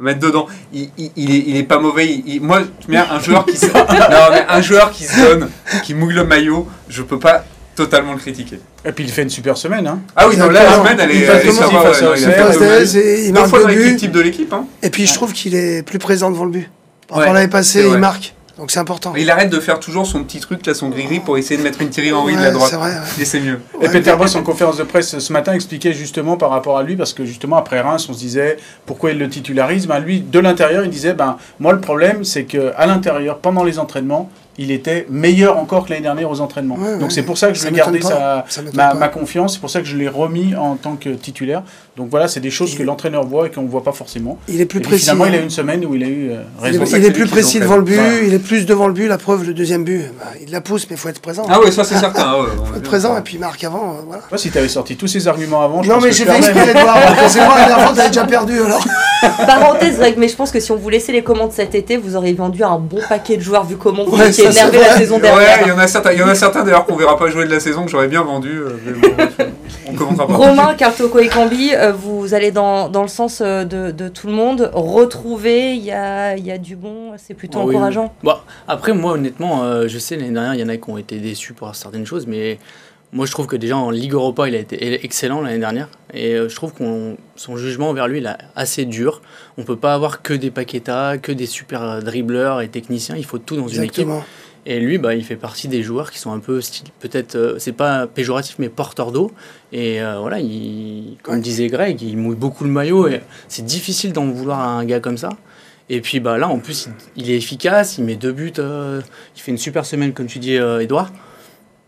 mettre 0.00 0.20
dedans. 0.20 0.46
Il, 0.72 0.90
il, 1.16 1.56
est, 1.56 1.62
pas 1.62 1.78
mauvais. 1.78 2.22
moi, 2.40 2.62
un 2.88 3.20
joueur 3.20 3.46
qui 3.46 3.56
un 4.48 4.60
joueur 4.60 4.90
qui 4.90 5.04
se 5.04 5.20
donne, 5.20 5.50
qui 5.84 5.94
mouille 5.94 6.14
le 6.14 6.24
maillot, 6.24 6.68
je 6.88 7.02
peux 7.02 7.18
pas 7.18 7.44
totalement 7.74 8.12
le 8.12 8.18
critiquer. 8.18 8.58
Et 8.84 8.92
puis 8.92 9.04
il 9.04 9.10
fait 9.10 9.22
une 9.22 9.30
super 9.30 9.56
semaine. 9.56 9.86
Hein. 9.86 10.00
Ah 10.16 10.28
oui, 10.28 10.36
non, 10.36 10.48
là, 10.48 10.64
la 10.64 10.76
semaine, 10.76 10.98
elle 11.00 11.10
est. 11.10 11.26
Il, 13.26 13.32
marque 13.32 13.52
le 13.52 13.96
type 13.96 14.12
de 14.12 14.20
l'équipe. 14.20 14.52
Hein. 14.52 14.66
Et 14.82 14.90
puis 14.90 15.06
je 15.06 15.14
trouve 15.14 15.32
qu'il 15.32 15.54
est 15.54 15.82
plus 15.82 15.98
présent 15.98 16.30
devant 16.30 16.44
le 16.44 16.50
but. 16.50 16.70
Par 17.08 17.18
rapport 17.18 17.32
à 17.32 17.34
l'année 17.34 17.50
passée, 17.50 17.86
il 17.86 17.98
marque. 17.98 18.34
Donc 18.58 18.70
c'est 18.70 18.78
important. 18.78 19.14
Il 19.16 19.30
arrête 19.30 19.50
de 19.50 19.58
faire 19.58 19.80
toujours 19.80 20.06
son 20.06 20.22
petit 20.22 20.38
truc, 20.38 20.64
là, 20.64 20.74
son 20.74 20.88
gris-gris, 20.88 21.18
pour 21.18 21.36
essayer 21.36 21.56
de 21.56 21.62
mettre 21.62 21.82
une 21.82 21.88
Thierry 21.88 22.12
Henry 22.12 22.36
de 22.36 22.40
la 22.40 22.52
droite. 22.52 22.72
Vrai, 22.74 22.92
Et 23.20 23.24
c'est 23.24 23.40
mieux. 23.40 23.60
Et 23.82 23.88
Peter 23.88 24.14
Boss, 24.16 24.36
en 24.36 24.44
conférence 24.44 24.76
de 24.76 24.84
presse 24.84 25.18
ce 25.18 25.32
matin, 25.32 25.54
expliquait 25.54 25.92
justement 25.92 26.36
par 26.36 26.50
rapport 26.50 26.78
à 26.78 26.84
lui, 26.84 26.94
parce 26.94 27.12
que 27.12 27.24
justement, 27.24 27.56
après 27.56 27.80
Reims, 27.80 28.06
on 28.08 28.12
se 28.12 28.18
disait 28.18 28.56
pourquoi 28.86 29.10
il 29.10 29.18
le 29.18 29.28
titularise. 29.28 29.88
Ben, 29.88 29.98
lui, 29.98 30.20
de 30.20 30.38
l'intérieur, 30.38 30.84
il 30.84 30.90
disait 30.90 31.14
ben, 31.14 31.36
moi, 31.58 31.72
le 31.72 31.80
problème, 31.80 32.22
c'est 32.22 32.44
qu'à 32.44 32.86
l'intérieur, 32.86 33.38
pendant 33.38 33.64
les 33.64 33.80
entraînements, 33.80 34.30
il 34.58 34.70
était 34.70 35.06
meilleur 35.10 35.58
encore 35.58 35.84
que 35.84 35.90
l'année 35.90 36.02
dernière 36.02 36.30
aux 36.30 36.40
entraînements. 36.40 36.78
Donc 37.00 37.12
c'est 37.12 37.22
pour 37.22 37.38
ça 37.38 37.48
que 37.48 37.54
je 37.54 37.68
gardé 37.70 38.00
sa, 38.00 38.44
ma, 38.72 39.08
confiance, 39.08 39.54
c'est 39.54 39.60
pour 39.60 39.70
ça 39.70 39.80
que 39.80 39.86
je 39.86 39.96
l'ai 39.96 40.08
remis 40.08 40.54
en 40.54 40.76
tant 40.76 40.96
que 40.96 41.10
titulaire. 41.10 41.62
Donc 41.96 42.08
voilà, 42.10 42.26
c'est 42.26 42.40
des 42.40 42.50
choses 42.50 42.74
que 42.74 42.82
l'entraîneur 42.82 43.24
voit 43.24 43.46
et 43.46 43.50
qu'on 43.50 43.62
ne 43.62 43.68
voit 43.68 43.84
pas 43.84 43.92
forcément. 43.92 44.38
Il 44.48 44.60
est 44.60 44.66
plus 44.66 44.80
précis. 44.80 45.02
Finalement, 45.02 45.26
il 45.26 45.34
a 45.34 45.38
hein. 45.38 45.42
une 45.44 45.50
semaine 45.50 45.84
où 45.84 45.94
il 45.94 46.02
a 46.02 46.08
eu 46.08 46.30
euh, 46.30 46.42
raison. 46.60 46.84
Il 46.84 47.04
est, 47.04 47.12
plus 47.12 47.26
précis 47.26 47.60
devant 47.60 47.76
le 47.76 47.82
but, 47.82 48.00
il 48.24 48.34
est 48.34 48.40
plus 48.40 48.66
devant 48.66 48.88
le 48.88 48.92
but, 48.92 49.06
la 49.06 49.18
preuve, 49.18 49.46
le 49.46 49.54
deuxième 49.54 49.84
but. 49.84 50.02
Bah, 50.18 50.26
il 50.44 50.50
la 50.50 50.60
pousse, 50.60 50.86
mais 50.90 50.96
il 50.96 50.98
faut 50.98 51.08
être 51.08 51.20
présent. 51.20 51.44
Ah 51.48 51.60
oui, 51.64 51.72
ça 51.72 51.84
c'est 51.84 51.96
certain. 51.96 52.22
Ah 52.24 52.38
il 52.40 52.66
faut 52.66 52.74
être 52.76 52.82
présent 52.82 53.16
et 53.16 53.20
puis 53.20 53.34
il 53.34 53.40
marque 53.40 53.62
avant. 53.62 53.92
Euh, 53.92 54.02
voilà. 54.06 54.22
si 54.36 54.50
tu 54.50 54.58
avais 54.58 54.68
sorti 54.68 54.96
tous 54.96 55.06
ces 55.06 55.28
arguments 55.28 55.62
avant, 55.62 55.82
je 55.82 55.88
Non, 55.88 56.00
mais 56.00 56.10
j'ai 56.10 56.24
fait 56.24 56.36
exprès, 56.36 56.70
Edouard. 56.70 56.98
C'est 57.28 57.44
moi, 57.44 57.58
la 57.58 57.66
dernière 57.66 57.86
fois, 57.86 57.96
t'avais 57.96 58.08
déjà 58.08 58.24
perdu 58.24 58.60
alors. 58.60 58.84
Parenthèse, 59.46 60.00
mais 60.16 60.28
je 60.28 60.36
pense 60.36 60.50
que 60.50 60.60
si 60.60 60.72
on 60.72 60.76
vous 60.76 60.88
laissait 60.88 61.12
les 61.12 61.22
commandes 61.22 61.52
cet 61.52 61.74
été, 61.74 61.96
vous 61.96 62.16
auriez 62.16 62.34
vendu 62.34 62.62
un 62.62 62.78
bon 62.78 63.00
paquet 63.08 63.36
de 63.36 63.42
joueurs 63.42 63.64
vu 63.64 63.76
comment 63.76 64.04
vous 64.04 64.20
étiez 64.20 64.43
énervé 64.44 64.78
la 64.78 64.96
saison 64.96 65.20
Ouais, 65.20 65.46
il 65.62 65.68
y 65.68 65.72
en 65.72 65.78
a 65.78 65.86
certains, 65.86 66.12
il 66.12 66.18
y 66.18 66.22
en 66.22 66.28
a 66.28 66.34
certains 66.34 66.62
d'ailleurs 66.62 66.84
qu'on 66.86 66.96
verra 66.96 67.18
pas 67.18 67.28
jouer 67.28 67.44
de 67.46 67.50
la 67.50 67.60
saison 67.60 67.84
que 67.84 67.90
j'aurais 67.90 68.08
bien 68.08 68.22
vendu. 68.22 68.50
Euh, 68.58 68.76
on 69.88 69.94
commencera 69.94 70.26
pas. 70.26 70.34
Romain, 70.34 70.74
Cartoko 70.74 71.18
et 71.18 71.28
Cambi, 71.28 71.72
euh, 71.74 71.92
vous 71.92 72.34
allez 72.34 72.50
dans, 72.50 72.88
dans 72.88 73.02
le 73.02 73.08
sens 73.08 73.40
euh, 73.40 73.64
de, 73.64 73.90
de, 73.90 74.08
tout 74.08 74.26
le 74.26 74.32
monde. 74.32 74.70
Retrouver, 74.72 75.74
il 75.74 75.84
y 75.84 75.92
a, 75.92 76.36
y 76.36 76.50
a 76.50 76.58
du 76.58 76.76
bon, 76.76 77.12
c'est 77.16 77.34
plutôt 77.34 77.60
encourageant. 77.60 78.12
Bon, 78.22 78.34
après, 78.68 78.92
moi, 78.92 79.12
honnêtement, 79.12 79.86
je 79.86 79.98
sais, 79.98 80.16
l'année 80.16 80.30
dernière, 80.30 80.54
il 80.54 80.60
y 80.60 80.64
en 80.64 80.68
a 80.68 80.76
qui 80.76 80.90
ont 80.90 80.98
été 80.98 81.18
déçus 81.18 81.52
pour 81.52 81.74
certaines 81.74 82.06
choses, 82.06 82.26
mais 82.26 82.58
moi, 83.14 83.24
je 83.24 83.30
trouve 83.30 83.46
que 83.46 83.56
déjà 83.56 83.76
en 83.76 83.90
Ligue 83.90 84.12
Europa, 84.12 84.46
il 84.48 84.54
a 84.54 84.58
été 84.58 85.04
excellent 85.04 85.40
l'année 85.40 85.60
dernière. 85.60 85.88
Et 86.12 86.34
je 86.34 86.54
trouve 86.54 86.74
que 86.74 87.14
son 87.36 87.56
jugement 87.56 87.88
envers 87.90 88.08
lui, 88.08 88.18
il 88.18 88.26
est 88.26 88.36
assez 88.56 88.84
dur. 88.84 89.22
On 89.56 89.62
peut 89.62 89.76
pas 89.76 89.94
avoir 89.94 90.20
que 90.20 90.34
des 90.34 90.50
Paqueta, 90.50 91.16
que 91.18 91.32
des 91.32 91.46
super 91.46 92.02
dribbleurs 92.02 92.60
et 92.60 92.68
techniciens. 92.68 93.16
Il 93.16 93.24
faut 93.24 93.38
tout 93.38 93.56
dans 93.56 93.68
une 93.68 93.84
équipe. 93.84 94.08
Et 94.66 94.80
lui, 94.80 94.98
bah, 94.98 95.14
il 95.14 95.24
fait 95.24 95.36
partie 95.36 95.68
des 95.68 95.82
joueurs 95.82 96.10
qui 96.10 96.18
sont 96.18 96.32
un 96.32 96.38
peu, 96.38 96.60
peut-être, 97.00 97.36
euh, 97.36 97.58
c'est 97.58 97.72
pas 97.72 98.06
péjoratif, 98.06 98.56
mais 98.58 98.70
porteur 98.70 99.12
d'eau. 99.12 99.30
Et 99.72 100.02
euh, 100.02 100.18
voilà, 100.20 100.40
il, 100.40 101.18
comme 101.22 101.40
disait 101.40 101.66
Greg, 101.66 102.00
il 102.00 102.16
mouille 102.16 102.36
beaucoup 102.36 102.64
le 102.64 102.70
maillot. 102.70 103.08
Et 103.08 103.20
c'est 103.48 103.64
difficile 103.64 104.12
d'en 104.12 104.26
vouloir 104.26 104.60
à 104.60 104.68
un 104.68 104.84
gars 104.86 105.00
comme 105.00 105.18
ça. 105.18 105.30
Et 105.90 106.00
puis 106.00 106.18
bah, 106.18 106.38
là, 106.38 106.48
en 106.48 106.60
plus, 106.60 106.88
il, 107.16 107.30
est 107.30 107.36
efficace, 107.36 107.98
il 107.98 108.04
met 108.04 108.16
deux 108.16 108.32
buts, 108.32 108.54
euh, 108.58 109.02
il 109.36 109.42
fait 109.42 109.50
une 109.50 109.58
super 109.58 109.84
semaine, 109.84 110.14
comme 110.14 110.26
tu 110.26 110.38
dis, 110.38 110.54
Edouard. 110.54 111.12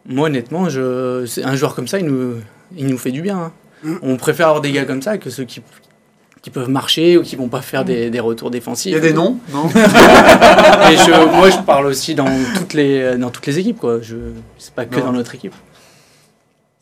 Moi, 0.08 0.28
honnêtement, 0.28 0.68
je, 0.68 1.26
un 1.42 1.56
joueur 1.56 1.74
comme 1.74 1.88
ça, 1.88 1.98
il 1.98 2.06
nous, 2.06 2.34
il 2.76 2.86
nous 2.86 2.98
fait 2.98 3.10
du 3.10 3.22
bien. 3.22 3.38
Hein. 3.38 3.52
Mm. 3.82 3.96
On 4.02 4.16
préfère 4.16 4.48
avoir 4.48 4.62
des 4.62 4.72
gars 4.72 4.84
comme 4.84 5.02
ça 5.02 5.18
que 5.18 5.30
ceux 5.30 5.44
qui, 5.44 5.62
qui 6.42 6.50
peuvent 6.50 6.68
marcher 6.68 7.16
ou 7.16 7.22
qui 7.22 7.36
vont 7.36 7.48
pas 7.48 7.62
faire 7.62 7.84
des, 7.84 8.10
des 8.10 8.20
retours 8.20 8.50
défensifs. 8.50 8.92
Il 8.92 8.94
y 8.94 8.98
a 8.98 9.00
des 9.00 9.12
noms, 9.12 9.38
non? 9.52 9.68
Et 9.74 10.96
je, 10.96 11.36
Moi, 11.36 11.50
je 11.50 11.58
parle 11.58 11.86
aussi 11.86 12.14
dans 12.14 12.30
toutes 12.56 12.74
les, 12.74 13.16
dans 13.16 13.30
toutes 13.30 13.46
les 13.46 13.58
équipes. 13.58 13.78
Quoi. 13.80 13.98
Je, 14.00 14.16
c'est 14.58 14.74
pas 14.74 14.84
que 14.84 15.00
dans 15.00 15.12
notre 15.12 15.34
équipe. 15.34 15.54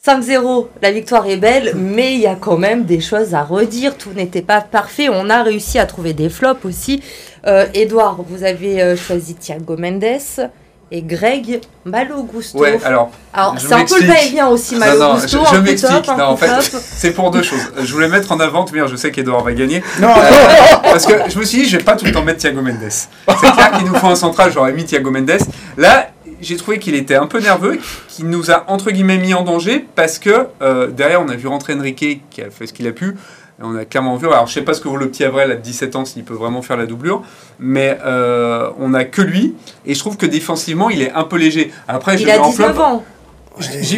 5-0, 0.06 0.66
la 0.82 0.92
victoire 0.92 1.26
est 1.26 1.38
belle, 1.38 1.72
mais 1.76 2.12
il 2.12 2.20
y 2.20 2.26
a 2.26 2.34
quand 2.34 2.58
même 2.58 2.84
des 2.84 3.00
choses 3.00 3.32
à 3.32 3.42
redire. 3.42 3.96
Tout 3.96 4.12
n'était 4.12 4.42
pas 4.42 4.60
parfait. 4.60 5.08
On 5.08 5.30
a 5.30 5.42
réussi 5.42 5.78
à 5.78 5.86
trouver 5.86 6.12
des 6.12 6.28
flops 6.28 6.66
aussi. 6.66 7.02
Euh, 7.46 7.64
Edouard, 7.72 8.20
vous 8.28 8.44
avez 8.44 8.82
euh, 8.82 8.96
choisi 8.96 9.34
Thiago 9.34 9.78
Mendes 9.78 10.04
et 10.94 11.02
Greg 11.02 11.60
Malo 11.84 12.22
Gusto. 12.22 12.60
Ouais, 12.60 12.78
alors. 12.84 13.10
alors 13.32 13.56
c'est 13.58 13.72
un 13.72 13.84
peu 13.84 14.00
le 14.00 14.06
va-et-vient 14.06 14.46
aussi, 14.46 14.76
Malo 14.76 14.96
non, 14.96 15.08
non, 15.08 15.14
Gusto. 15.14 15.38
Je, 15.50 15.56
je 15.56 15.60
m'explique. 15.60 16.06
Non, 16.16 16.24
en 16.26 16.36
fait, 16.36 16.48
c'est 16.70 17.10
pour 17.10 17.32
deux 17.32 17.42
choses. 17.42 17.72
Je 17.82 17.92
voulais 17.92 18.08
mettre 18.08 18.30
en 18.30 18.38
avant, 18.38 18.64
bien, 18.64 18.86
je 18.86 18.94
sais 18.94 19.10
qu'Edouard 19.10 19.42
va 19.42 19.52
gagner. 19.54 19.82
Non, 20.00 20.10
euh, 20.10 20.76
Parce 20.84 21.04
que 21.04 21.14
je 21.28 21.36
me 21.36 21.44
suis 21.44 21.62
dit, 21.62 21.68
je 21.68 21.78
vais 21.78 21.82
pas 21.82 21.96
tout 21.96 22.04
le 22.04 22.12
temps 22.12 22.22
mettre 22.22 22.38
Thiago 22.38 22.62
Mendes. 22.62 22.88
C'est 22.88 23.52
clair 23.52 23.72
qu'il 23.72 23.86
nous 23.86 23.94
faut 23.96 24.06
un 24.06 24.14
central, 24.14 24.52
j'aurais 24.52 24.72
mis 24.72 24.84
Thiago 24.84 25.10
Mendes. 25.10 25.38
Là, 25.76 26.10
j'ai 26.40 26.56
trouvé 26.56 26.78
qu'il 26.78 26.94
était 26.94 27.16
un 27.16 27.26
peu 27.26 27.40
nerveux, 27.40 27.80
qu'il 28.08 28.28
nous 28.28 28.52
a 28.52 28.64
entre 28.68 28.92
guillemets 28.92 29.18
mis 29.18 29.34
en 29.34 29.42
danger 29.42 29.84
parce 29.96 30.20
que 30.20 30.46
euh, 30.62 30.88
derrière 30.88 31.20
on 31.20 31.28
a 31.28 31.36
vu 31.36 31.48
rentrer 31.48 31.74
Enrique 31.74 32.22
qui 32.30 32.42
a 32.42 32.50
fait 32.50 32.66
ce 32.66 32.72
qu'il 32.72 32.86
a 32.86 32.92
pu. 32.92 33.16
On 33.62 33.76
a 33.76 33.84
clairement 33.84 34.16
vu, 34.16 34.26
alors 34.26 34.48
je 34.48 34.54
sais 34.54 34.62
pas 34.62 34.74
ce 34.74 34.80
que 34.80 34.88
vaut 34.88 34.96
le 34.96 35.08
petit 35.08 35.22
Avril 35.22 35.50
à 35.52 35.54
17 35.54 35.94
ans, 35.94 36.04
s'il 36.04 36.24
peut 36.24 36.34
vraiment 36.34 36.60
faire 36.60 36.76
la 36.76 36.86
doublure, 36.86 37.22
mais 37.60 37.96
euh, 38.04 38.70
on 38.80 38.94
a 38.94 39.04
que 39.04 39.22
lui, 39.22 39.54
et 39.86 39.94
je 39.94 39.98
trouve 40.00 40.16
que 40.16 40.26
défensivement 40.26 40.90
il 40.90 41.02
est 41.02 41.12
un 41.12 41.22
peu 41.22 41.36
léger. 41.36 41.72
Après, 41.86 42.20
il 42.20 42.28
a 42.28 42.38
19 42.38 42.80
ans 42.80 43.04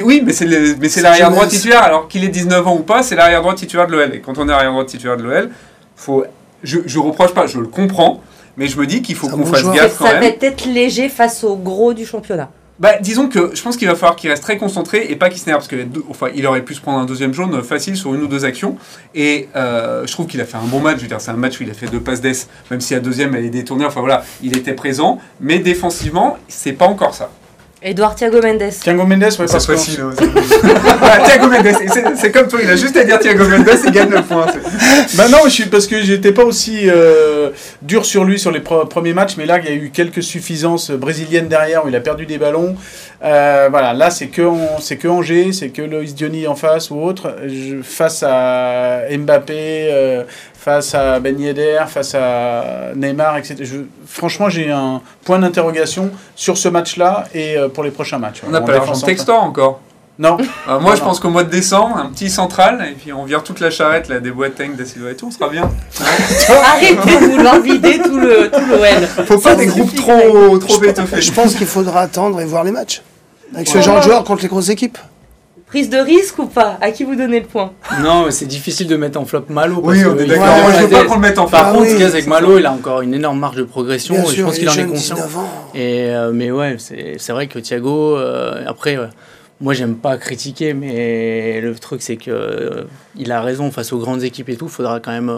oui, 0.04 0.22
mais 0.24 0.32
c'est 0.32 1.00
l'arrière 1.00 1.30
droit 1.30 1.46
titulaire. 1.46 1.82
Alors 1.82 2.08
qu'il 2.08 2.24
ait 2.24 2.28
19 2.28 2.66
ans 2.66 2.74
ou 2.76 2.82
pas, 2.82 3.02
c'est 3.02 3.16
l'arrière 3.16 3.40
droit 3.40 3.54
titulaire 3.54 3.86
de 3.86 3.92
l'OL. 3.92 4.14
Et 4.14 4.20
quand 4.20 4.38
on 4.38 4.48
est 4.48 4.52
arrière 4.52 4.70
droit 4.70 4.84
titulaire 4.84 5.16
de 5.16 5.22
l'OL, 5.22 5.50
faut, 5.96 6.24
je, 6.62 6.80
je 6.84 6.98
reproche 6.98 7.32
pas, 7.32 7.46
je 7.46 7.58
le 7.58 7.66
comprends, 7.66 8.20
mais 8.56 8.66
je 8.66 8.78
me 8.78 8.86
dis 8.86 9.02
qu'il 9.02 9.14
faut 9.14 9.28
qu'on 9.28 9.46
fasse 9.46 9.64
gaffe 9.64 9.96
quand 9.98 10.06
ça 10.06 10.20
même. 10.20 10.22
Ça 10.22 10.38
va 10.40 10.46
être 10.46 10.66
léger 10.66 11.08
face 11.08 11.42
au 11.44 11.56
gros 11.56 11.94
du 11.94 12.04
championnat. 12.04 12.50
Bah, 12.78 12.98
disons 13.00 13.28
que 13.28 13.54
je 13.54 13.62
pense 13.62 13.78
qu'il 13.78 13.88
va 13.88 13.94
falloir 13.94 14.16
qu'il 14.16 14.28
reste 14.28 14.42
très 14.42 14.58
concentré 14.58 15.06
et 15.08 15.16
pas 15.16 15.30
qu'il 15.30 15.38
s'énerve 15.38 15.60
parce 15.60 15.68
que 15.68 15.86
enfin, 16.10 16.28
il 16.34 16.46
aurait 16.46 16.62
pu 16.62 16.74
se 16.74 16.80
prendre 16.82 16.98
un 16.98 17.06
deuxième 17.06 17.32
jaune 17.32 17.62
facile 17.62 17.96
sur 17.96 18.14
une 18.14 18.22
ou 18.22 18.26
deux 18.26 18.44
actions 18.44 18.76
et 19.14 19.48
euh, 19.56 20.06
je 20.06 20.12
trouve 20.12 20.26
qu'il 20.26 20.42
a 20.42 20.44
fait 20.44 20.58
un 20.58 20.66
bon 20.66 20.80
match. 20.80 20.98
Je 20.98 21.02
veux 21.02 21.08
dire, 21.08 21.20
c'est 21.20 21.30
un 21.30 21.36
match 21.36 21.58
où 21.58 21.62
il 21.62 21.70
a 21.70 21.74
fait 21.74 21.86
deux 21.86 22.00
passes 22.00 22.20
d'ess, 22.20 22.48
même 22.70 22.82
si 22.82 22.92
la 22.92 23.00
deuxième 23.00 23.34
elle 23.34 23.46
est 23.46 23.50
détournée. 23.50 23.86
Enfin 23.86 24.00
voilà, 24.00 24.24
il 24.42 24.56
était 24.56 24.74
présent, 24.74 25.18
mais 25.40 25.58
défensivement, 25.58 26.36
c'est 26.48 26.72
pas 26.72 26.86
encore 26.86 27.14
ça. 27.14 27.30
Edouard 27.86 28.16
Thiago 28.16 28.42
Mendes. 28.42 28.72
Thiago 28.82 29.06
Mendes, 29.06 29.22
ouais, 29.22 29.46
parce 29.48 29.64
facile. 29.64 30.00
Thiago 31.24 31.46
Mendes, 31.46 32.16
c'est 32.16 32.32
comme 32.32 32.48
toi, 32.48 32.58
il 32.60 32.68
a 32.68 32.74
juste 32.74 32.96
à 32.96 33.04
dire 33.04 33.20
Thiago 33.20 33.44
Mendes 33.46 33.68
et 33.86 33.90
gagne 33.92 34.10
le 34.10 34.22
point. 34.22 34.46
bah 35.14 35.28
non, 35.30 35.38
je 35.44 35.50
suis, 35.50 35.66
parce 35.66 35.86
que 35.86 36.02
j'étais 36.02 36.32
pas 36.32 36.42
aussi 36.42 36.90
euh, 36.90 37.50
dur 37.82 38.04
sur 38.04 38.24
lui 38.24 38.40
sur 38.40 38.50
les 38.50 38.58
premiers 38.58 39.12
matchs, 39.12 39.36
mais 39.38 39.46
là, 39.46 39.60
il 39.60 39.66
y 39.66 39.68
a 39.68 39.76
eu 39.76 39.90
quelques 39.90 40.24
suffisances 40.24 40.90
brésiliennes 40.90 41.46
derrière 41.46 41.84
où 41.84 41.88
il 41.88 41.94
a 41.94 42.00
perdu 42.00 42.26
des 42.26 42.38
ballons. 42.38 42.74
Euh, 43.22 43.68
voilà, 43.70 43.92
là, 43.92 44.10
c'est 44.10 44.26
que, 44.26 44.42
c'est 44.80 44.96
que 44.96 45.06
Angers, 45.06 45.52
c'est 45.52 45.68
que 45.68 45.82
Loïs 45.82 46.16
Diony 46.16 46.48
en 46.48 46.56
face 46.56 46.90
ou 46.90 47.00
autre. 47.00 47.36
face 47.84 48.24
à 48.26 49.02
Mbappé, 49.16 49.90
euh, 49.92 50.24
face 50.66 50.96
à 50.96 51.20
Ben 51.20 51.38
Yedder, 51.38 51.84
face 51.86 52.16
à 52.16 52.90
Neymar, 52.96 53.38
etc. 53.38 53.54
franchement, 54.04 54.48
j'ai 54.48 54.72
un 54.72 55.00
point 55.24 55.38
d'interrogation 55.38 56.10
sur 56.34 56.58
ce 56.58 56.68
match-là 56.68 57.28
et 57.32 57.56
euh, 57.56 57.68
pour 57.68 57.84
les 57.84 57.92
prochains 57.92 58.18
matchs. 58.18 58.42
On 58.44 58.50
n'a 58.50 58.60
pas 58.60 58.72
l'argent 58.72 58.98
de 58.98 59.04
Textor 59.04 59.40
encore 59.40 59.80
non. 60.18 60.38
Euh, 60.66 60.80
moi, 60.80 60.94
je 60.94 61.02
pense 61.02 61.20
qu'au 61.20 61.28
mois 61.28 61.44
de 61.44 61.50
décembre, 61.50 61.98
un 61.98 62.06
petit 62.06 62.30
central, 62.30 62.82
et 62.90 62.94
puis 62.94 63.12
on 63.12 63.24
vire 63.24 63.44
toute 63.44 63.60
la 63.60 63.68
charrette 63.68 64.08
là, 64.08 64.18
des 64.18 64.30
boîtes 64.30 64.58
de 64.58 64.84
Silva 64.84 65.10
et 65.10 65.14
tout, 65.14 65.26
on 65.26 65.30
sera 65.30 65.50
bien. 65.50 65.70
Arrêtez 66.48 67.20
de 67.20 67.32
vouloir 67.32 67.60
vider 67.60 67.98
tout 67.98 68.18
le, 68.18 68.50
tout 68.50 68.64
l'OL. 68.64 69.26
Faut 69.26 69.38
pas 69.38 69.54
des 69.56 69.66
groupes 69.66 69.94
trop, 69.94 70.56
trop 70.58 70.82
étoffés. 70.82 71.20
Je 71.20 71.32
pense 71.32 71.54
qu'il 71.54 71.66
faudra 71.66 72.00
attendre 72.00 72.40
et 72.40 72.46
voir 72.46 72.64
les 72.64 72.72
matchs. 72.72 73.02
Avec 73.54 73.68
ce 73.68 73.82
genre 73.82 73.98
de 73.98 74.04
joueurs 74.04 74.24
contre 74.24 74.42
les 74.42 74.48
grosses 74.48 74.70
équipes. 74.70 74.98
Prise 75.76 75.90
de 75.90 75.98
risque 75.98 76.38
ou 76.38 76.46
pas? 76.46 76.78
À 76.80 76.90
qui 76.90 77.04
vous 77.04 77.16
donnez 77.16 77.38
le 77.38 77.44
point? 77.44 77.70
Non, 78.00 78.30
c'est 78.30 78.46
difficile 78.46 78.86
de 78.86 78.96
mettre 78.96 79.20
en 79.20 79.26
flop 79.26 79.44
Malo. 79.50 79.82
oui, 79.84 80.02
on 80.06 80.16
est 80.16 80.24
d'accord. 80.24 80.46
Moi, 80.46 80.72
je 80.72 80.84
veux 80.84 80.88
pas 80.88 81.04
qu'on 81.04 81.14
le 81.16 81.20
mette 81.20 81.38
en 81.38 81.46
flop. 81.46 81.58
Par 81.58 81.72
contre, 81.74 82.02
avec 82.02 82.26
Malo, 82.26 82.58
il 82.58 82.64
a 82.64 82.72
encore 82.72 83.02
une 83.02 83.12
énorme 83.12 83.38
marge 83.38 83.56
de 83.56 83.62
progression. 83.62 84.14
et 84.14 84.34
je 84.34 84.42
pense 84.42 84.58
qu'il 84.58 84.70
en 84.70 84.72
est 84.72 84.86
conscient. 84.86 85.18
Et, 85.74 86.06
euh, 86.06 86.32
mais 86.32 86.50
ouais, 86.50 86.78
c'est 86.78 87.28
vrai 87.32 87.46
que 87.46 87.58
Thiago, 87.58 88.16
euh, 88.16 88.64
après. 88.66 88.96
moi, 89.60 89.74
j'aime 89.74 89.96
pas 89.96 90.16
critiquer, 90.16 90.72
mais 90.72 91.60
le 91.60 91.74
truc, 91.74 92.00
c'est 92.00 92.16
que 92.16 92.30
euh, 92.30 92.84
il 93.14 93.30
a 93.30 93.42
raison 93.42 93.70
face 93.70 93.92
aux 93.92 93.98
grandes 93.98 94.22
équipes 94.22 94.48
et 94.48 94.56
tout. 94.56 94.68
Il 94.68 94.72
faudra 94.72 94.98
quand 95.00 95.12
même 95.12 95.30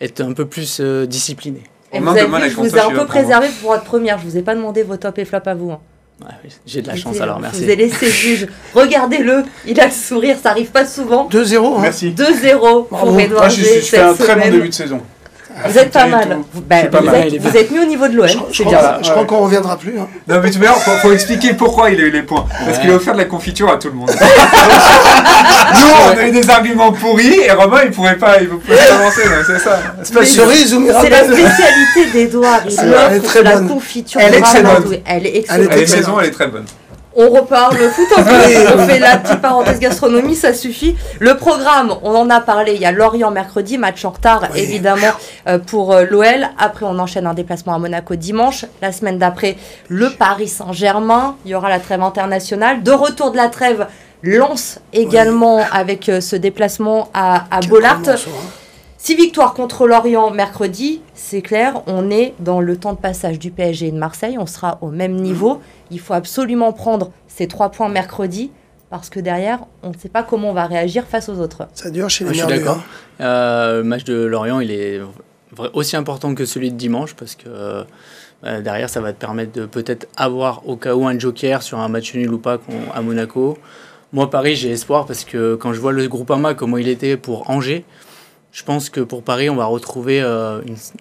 être 0.00 0.20
un 0.20 0.34
peu 0.34 0.44
plus 0.44 0.80
discipliné. 1.08 1.64
Et 1.92 1.98
vous 1.98 2.10
avez 2.10 2.26
vu, 2.26 2.50
je 2.50 2.56
vous 2.56 2.76
ai 2.76 2.78
un 2.78 2.90
peu 2.90 3.06
préservé 3.06 3.48
pour 3.60 3.72
votre 3.72 3.82
première. 3.82 4.20
Je 4.20 4.24
vous 4.24 4.36
ai 4.36 4.42
pas 4.42 4.54
demandé 4.54 4.84
vos 4.84 4.98
top 4.98 5.18
et 5.18 5.24
flop 5.24 5.40
à 5.46 5.54
vous. 5.54 5.72
Hein. 5.72 5.80
J'ai 6.66 6.82
de 6.82 6.88
la 6.88 6.96
chance 6.96 7.20
alors, 7.20 7.40
merci. 7.40 7.60
Je 7.60 7.64
vous 7.64 7.70
ai 7.70 7.76
laissé 7.76 8.10
juge. 8.10 8.46
Regardez-le, 8.74 9.44
il 9.66 9.80
a 9.80 9.86
le 9.86 9.92
sourire, 9.92 10.36
ça 10.42 10.50
arrive 10.50 10.70
pas 10.70 10.86
souvent. 10.86 11.28
2-0. 11.30 11.56
Hein. 11.76 11.78
Merci. 11.82 12.10
2-0 12.10 12.88
pour 12.88 13.20
Edouard. 13.20 13.50
je, 13.50 13.62
je 13.62 13.80
fais 13.80 13.98
un 13.98 14.14
très 14.14 14.34
bon 14.36 14.50
début 14.50 14.68
de 14.68 14.74
saison. 14.74 15.00
Vous 15.66 15.78
êtes 15.78 15.90
pas 15.90 16.06
mal. 16.06 16.38
Bah, 16.68 16.76
vous, 16.90 17.14
Êtes, 17.14 17.40
vous, 17.40 17.56
êtes, 17.56 17.70
mis 17.70 17.78
au 17.78 17.84
niveau 17.84 18.08
de 18.08 18.16
l'OM. 18.16 18.26
Je, 18.50 18.62
crois, 18.62 18.98
je 19.02 19.10
crois 19.10 19.24
qu'on 19.24 19.38
reviendra 19.38 19.76
plus. 19.76 19.98
Hein. 19.98 20.08
Non, 20.28 20.40
mais 20.42 20.50
tu 20.50 20.58
faut, 20.58 20.90
faut 20.90 21.12
expliquer 21.12 21.54
pourquoi 21.54 21.90
il 21.90 22.00
a 22.00 22.04
eu 22.04 22.10
les 22.10 22.22
points. 22.22 22.46
Parce 22.64 22.78
qu'il 22.78 22.90
a 22.90 22.94
offert 22.94 23.14
de 23.14 23.18
la 23.18 23.24
confiture 23.24 23.70
à 23.70 23.78
tout 23.78 23.88
le 23.88 23.94
monde. 23.94 24.10
Nous, 25.74 25.86
on 26.06 26.18
a 26.18 26.26
eu 26.26 26.30
des 26.32 26.50
arguments 26.50 26.92
pourris 26.92 27.40
et 27.40 27.52
Romain, 27.52 27.82
il 27.84 27.90
pouvait 27.90 28.16
pas, 28.16 28.40
il 28.40 28.48
pouvait 28.48 28.76
pas 28.76 28.94
avancer. 28.94 29.22
C'est 29.46 29.58
ça. 29.58 29.80
C'est 30.02 30.14
pas 30.14 30.24
cerise 30.24 30.74
ou 30.74 30.86
C'est 31.00 31.10
la 31.10 31.24
spécialité 31.24 32.06
d'Edouard. 32.12 32.62
Il 32.68 32.94
offre 33.22 33.42
la 33.42 33.60
confiture. 33.60 34.20
Elle 34.20 34.34
est 34.34 34.40
très 34.40 34.62
bonne. 34.62 34.98
Elle 35.06 35.26
est 35.26 35.36
excellente. 35.38 35.68
Elle 35.72 35.82
est 35.82 35.96
maison, 35.96 36.20
elle 36.20 36.28
est 36.28 36.32
très 36.32 36.48
bonne. 36.48 36.64
On 37.16 37.30
reparle 37.30 37.76
foot 37.76 38.08
un 38.16 38.22
peu, 38.24 38.32
on 38.76 38.86
fait 38.86 38.98
la 38.98 39.18
petite 39.18 39.40
parenthèse 39.40 39.78
gastronomie, 39.78 40.34
ça 40.34 40.52
suffit. 40.52 40.96
Le 41.20 41.36
programme, 41.36 41.94
on 42.02 42.14
en 42.14 42.28
a 42.30 42.40
parlé, 42.40 42.74
il 42.74 42.80
y 42.80 42.86
a 42.86 42.92
Lorient 42.92 43.30
mercredi, 43.30 43.78
match 43.78 44.04
en 44.04 44.10
retard 44.10 44.48
évidemment 44.56 45.12
euh, 45.46 45.58
pour 45.58 45.92
euh, 45.92 46.04
l'OL. 46.10 46.48
Après, 46.58 46.84
on 46.86 46.98
enchaîne 46.98 47.26
un 47.26 47.34
déplacement 47.34 47.74
à 47.74 47.78
Monaco 47.78 48.16
dimanche. 48.16 48.64
La 48.82 48.92
semaine 48.92 49.18
d'après, 49.18 49.56
le 49.88 50.10
Paris 50.10 50.48
Saint-Germain. 50.48 51.36
Il 51.44 51.52
y 51.52 51.54
aura 51.54 51.68
la 51.68 51.78
trêve 51.78 52.02
internationale. 52.02 52.82
De 52.82 52.90
retour 52.90 53.30
de 53.30 53.36
la 53.36 53.48
trêve, 53.48 53.86
Lance 54.22 54.78
également 54.92 55.60
avec 55.70 56.08
euh, 56.08 56.20
ce 56.20 56.34
déplacement 56.34 57.10
à, 57.12 57.44
à 57.50 57.60
Bollard. 57.60 58.00
Six 59.06 59.16
victoires 59.16 59.52
contre 59.52 59.86
Lorient 59.86 60.30
mercredi, 60.30 61.02
c'est 61.12 61.42
clair, 61.42 61.82
on 61.86 62.10
est 62.10 62.32
dans 62.38 62.62
le 62.62 62.74
temps 62.78 62.94
de 62.94 62.98
passage 62.98 63.38
du 63.38 63.50
PSG 63.50 63.88
et 63.88 63.90
de 63.90 63.98
Marseille, 63.98 64.38
on 64.38 64.46
sera 64.46 64.78
au 64.80 64.88
même 64.88 65.16
niveau. 65.16 65.60
Il 65.90 66.00
faut 66.00 66.14
absolument 66.14 66.72
prendre 66.72 67.12
ces 67.28 67.46
trois 67.46 67.70
points 67.70 67.90
mercredi 67.90 68.50
parce 68.88 69.10
que 69.10 69.20
derrière, 69.20 69.66
on 69.82 69.90
ne 69.90 69.94
sait 69.98 70.08
pas 70.08 70.22
comment 70.22 70.48
on 70.48 70.52
va 70.54 70.64
réagir 70.64 71.04
face 71.04 71.28
aux 71.28 71.38
autres. 71.38 71.68
Ça 71.74 71.90
dure 71.90 72.08
chez 72.08 72.24
les 72.24 72.32
Je 72.32 72.38
suis 72.38 72.46
d'accord. 72.46 72.82
Euh, 73.20 73.82
le 73.82 73.84
match 73.84 74.04
de 74.04 74.14
Lorient, 74.14 74.60
il 74.60 74.70
est 74.70 75.02
aussi 75.74 75.96
important 75.96 76.34
que 76.34 76.46
celui 76.46 76.70
de 76.70 76.76
dimanche 76.78 77.12
parce 77.12 77.34
que 77.34 77.44
euh, 77.46 78.62
derrière, 78.62 78.88
ça 78.88 79.02
va 79.02 79.12
te 79.12 79.20
permettre 79.20 79.52
de 79.52 79.66
peut-être 79.66 80.08
avoir 80.16 80.66
au 80.66 80.76
cas 80.76 80.94
où 80.94 81.06
un 81.06 81.18
joker 81.18 81.62
sur 81.62 81.78
un 81.78 81.88
match 81.88 82.14
nul 82.14 82.32
ou 82.32 82.38
pas 82.38 82.58
à 82.94 83.02
Monaco. 83.02 83.58
Moi, 84.14 84.30
Paris, 84.30 84.56
j'ai 84.56 84.70
espoir 84.70 85.04
parce 85.04 85.24
que 85.24 85.56
quand 85.56 85.74
je 85.74 85.80
vois 85.80 85.92
le 85.92 86.08
groupe 86.08 86.30
AMA, 86.30 86.54
comment 86.54 86.78
il 86.78 86.88
était 86.88 87.18
pour 87.18 87.50
Angers, 87.50 87.84
je 88.54 88.62
pense 88.62 88.88
que 88.88 89.00
pour 89.00 89.24
Paris, 89.24 89.50
on 89.50 89.56
va 89.56 89.64
retrouver 89.64 90.22
euh, 90.22 90.60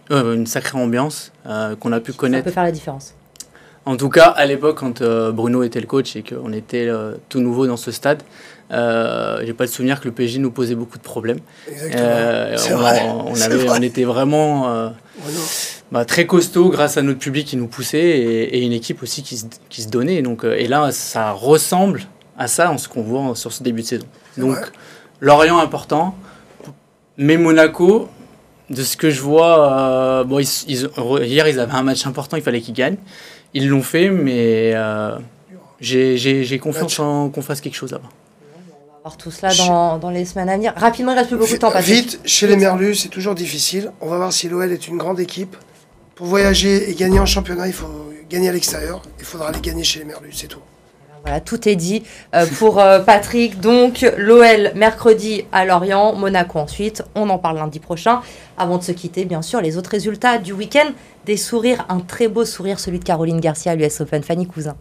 euh, 0.09 0.33
une, 0.33 0.47
sacrée 0.47 0.79
ambiance 0.79 1.31
euh, 1.45 1.75
qu'on 1.75 1.91
a 1.91 1.99
pu 1.99 2.11
connaître. 2.11 2.45
Ça 2.45 2.49
peut 2.49 2.53
faire 2.53 2.63
la 2.63 2.71
différence. 2.71 3.13
En 3.85 3.95
tout 3.95 4.09
cas, 4.09 4.29
à 4.29 4.45
l'époque, 4.45 4.79
quand 4.79 5.03
Bruno 5.03 5.61
était 5.61 5.79
le 5.81 5.85
coach 5.85 6.15
et 6.15 6.23
qu'on 6.23 6.51
était 6.51 6.89
tout 7.27 7.41
nouveau 7.41 7.67
dans 7.67 7.75
ce 7.75 7.91
stade, 7.91 8.23
euh, 8.71 9.43
j'ai 9.45 9.53
pas 9.53 9.65
le 9.65 9.69
souvenir 9.69 9.99
que 9.99 10.07
le 10.07 10.13
PSG 10.13 10.39
nous 10.39 10.51
posait 10.51 10.73
beaucoup 10.73 10.97
de 10.97 11.03
problèmes. 11.03 11.39
Exactement. 11.69 13.25
on, 13.27 13.41
avait, 13.41 13.69
on, 13.69 13.81
était 13.81 14.05
vraiment 14.05 14.93
bah, 15.91 16.05
très 16.05 16.25
costaud 16.25 16.69
grâce 16.69 16.95
à 16.95 17.01
notre 17.01 17.19
public 17.19 17.45
qui 17.45 17.57
nous 17.57 17.67
poussait 17.67 17.99
et, 17.99 18.63
une 18.63 18.71
équipe 18.71 19.03
aussi 19.03 19.21
qui 19.21 19.35
se, 19.35 19.45
qui 19.67 19.81
se 19.81 19.89
donnait. 19.89 20.21
Donc, 20.21 20.45
et 20.45 20.67
là, 20.67 20.93
ça 20.93 21.33
ressemble 21.33 22.03
à 22.37 22.47
ça 22.47 22.71
en 22.71 22.77
ce 22.77 22.87
qu'on 22.87 23.03
voit 23.03 23.35
sur 23.35 23.51
ce 23.51 23.63
début 23.63 23.81
de 23.81 23.87
saison. 23.87 24.07
Donc, 24.37 24.57
Lorient 25.19 25.59
important. 25.59 26.15
Mais 27.17 27.37
Monaco, 27.37 28.09
de 28.69 28.81
ce 28.81 28.97
que 28.97 29.09
je 29.09 29.21
vois, 29.21 29.71
euh, 29.71 30.23
bon, 30.23 30.39
hier 30.39 31.47
ils 31.47 31.59
avaient 31.59 31.73
un 31.73 31.83
match 31.83 32.05
important, 32.07 32.37
il 32.37 32.43
fallait 32.43 32.61
qu'ils 32.61 32.73
gagnent. 32.73 32.97
Ils 33.53 33.69
l'ont 33.69 33.83
fait, 33.83 34.09
mais 34.09 34.71
euh, 34.73 35.17
j'ai 35.79 36.59
confiance 36.59 36.99
en 36.99 37.29
qu'on 37.29 37.41
fasse 37.41 37.61
quelque 37.61 37.75
chose 37.75 37.91
là-bas. 37.91 38.09
On 38.09 38.91
va 38.91 38.99
voir 39.03 39.17
tout 39.17 39.31
cela 39.31 39.53
dans, 39.53 39.97
dans, 39.99 40.09
les 40.09 40.25
semaines 40.25 40.49
à 40.49 40.55
venir. 40.55 40.73
Rapidement, 40.75 41.11
il 41.11 41.15
reste 41.15 41.29
plus 41.29 41.37
beaucoup 41.37 41.51
de 41.51 41.57
temps. 41.57 41.71
Vite, 41.79 42.19
chez 42.25 42.47
les 42.47 42.55
Merlus, 42.55 42.95
c'est 42.95 43.09
toujours 43.09 43.35
difficile. 43.35 43.91
On 44.01 44.07
va 44.07 44.17
voir 44.17 44.33
si 44.33 44.49
l'OL 44.49 44.71
est 44.71 44.87
une 44.87 44.97
grande 44.97 45.19
équipe. 45.19 45.55
Pour 46.15 46.27
voyager 46.27 46.89
et 46.89 46.95
gagner 46.95 47.19
en 47.19 47.25
championnat, 47.25 47.67
il 47.67 47.73
faut 47.73 48.13
gagner 48.29 48.49
à 48.49 48.53
l'extérieur. 48.53 49.01
Il 49.19 49.25
faudra 49.25 49.49
aller 49.49 49.59
gagner 49.59 49.83
chez 49.83 49.99
les 49.99 50.05
Merlus, 50.05 50.31
c'est 50.33 50.47
tout. 50.47 50.61
Voilà, 51.23 51.39
tout 51.39 51.69
est 51.69 51.77
dit 51.77 52.03
euh, 52.35 52.45
pour 52.59 52.79
euh, 52.79 52.99
Patrick. 52.99 53.61
Donc, 53.61 54.05
l'OL 54.17 54.71
mercredi 54.75 55.45
à 55.53 55.63
Lorient, 55.63 56.13
Monaco 56.15 56.59
ensuite. 56.59 57.01
On 57.15 57.29
en 57.29 57.37
parle 57.37 57.57
lundi 57.57 57.79
prochain. 57.79 58.19
Avant 58.57 58.77
de 58.77 58.83
se 58.83 58.91
quitter, 58.91 59.23
bien 59.23 59.41
sûr, 59.41 59.61
les 59.61 59.77
autres 59.77 59.89
résultats 59.89 60.37
du 60.37 60.51
week-end. 60.51 60.91
Des 61.25 61.37
sourires, 61.37 61.85
un 61.87 62.01
très 62.01 62.27
beau 62.27 62.43
sourire, 62.43 62.79
celui 62.79 62.99
de 62.99 63.05
Caroline 63.05 63.39
Garcia 63.39 63.71
à 63.71 63.75
l'US 63.75 64.01
Open. 64.01 64.21
Fanny 64.21 64.45
Cousin. 64.45 64.75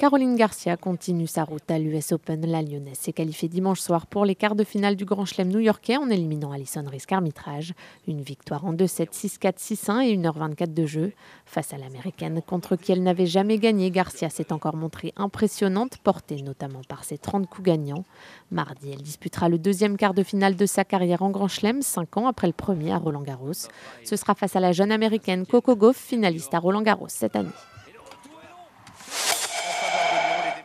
Caroline 0.00 0.34
Garcia 0.34 0.78
continue 0.78 1.26
sa 1.26 1.44
route 1.44 1.70
à 1.70 1.78
l'US 1.78 2.12
Open. 2.12 2.46
La 2.46 2.62
Lyonnaise 2.62 2.96
s'est 2.96 3.12
qualifiée 3.12 3.50
dimanche 3.50 3.80
soir 3.80 4.06
pour 4.06 4.24
les 4.24 4.34
quarts 4.34 4.54
de 4.54 4.64
finale 4.64 4.96
du 4.96 5.04
Grand 5.04 5.26
Chelem 5.26 5.48
new-yorkais 5.48 5.98
en 5.98 6.08
éliminant 6.08 6.52
Alison 6.52 6.86
Risk 6.90 7.12
arbitrage. 7.12 7.74
Une 8.08 8.22
victoire 8.22 8.64
en 8.64 8.72
2-7, 8.72 9.10
6-4, 9.12 9.58
6-1 9.58 10.00
et 10.00 10.16
1h24 10.16 10.72
de 10.72 10.86
jeu. 10.86 11.12
Face 11.44 11.74
à 11.74 11.76
l'américaine, 11.76 12.40
contre 12.40 12.76
qui 12.76 12.92
elle 12.92 13.02
n'avait 13.02 13.26
jamais 13.26 13.58
gagné, 13.58 13.90
Garcia 13.90 14.30
s'est 14.30 14.54
encore 14.54 14.74
montrée 14.74 15.12
impressionnante, 15.16 15.98
portée 15.98 16.40
notamment 16.40 16.80
par 16.88 17.04
ses 17.04 17.18
30 17.18 17.46
coups 17.46 17.66
gagnants. 17.66 18.06
Mardi, 18.50 18.92
elle 18.92 19.02
disputera 19.02 19.50
le 19.50 19.58
deuxième 19.58 19.98
quart 19.98 20.14
de 20.14 20.22
finale 20.22 20.56
de 20.56 20.64
sa 20.64 20.82
carrière 20.82 21.20
en 21.20 21.28
Grand 21.28 21.48
Chelem, 21.48 21.82
5 21.82 22.16
ans 22.16 22.26
après 22.26 22.46
le 22.46 22.54
premier 22.54 22.90
à 22.90 22.96
Roland 22.96 23.20
Garros. 23.20 23.68
Ce 24.04 24.16
sera 24.16 24.34
face 24.34 24.56
à 24.56 24.60
la 24.60 24.72
jeune 24.72 24.92
américaine 24.92 25.44
Coco 25.44 25.76
Gauff, 25.76 25.98
finaliste 25.98 26.54
à 26.54 26.58
Roland 26.58 26.80
Garros 26.80 27.08
cette 27.10 27.36
année. 27.36 27.50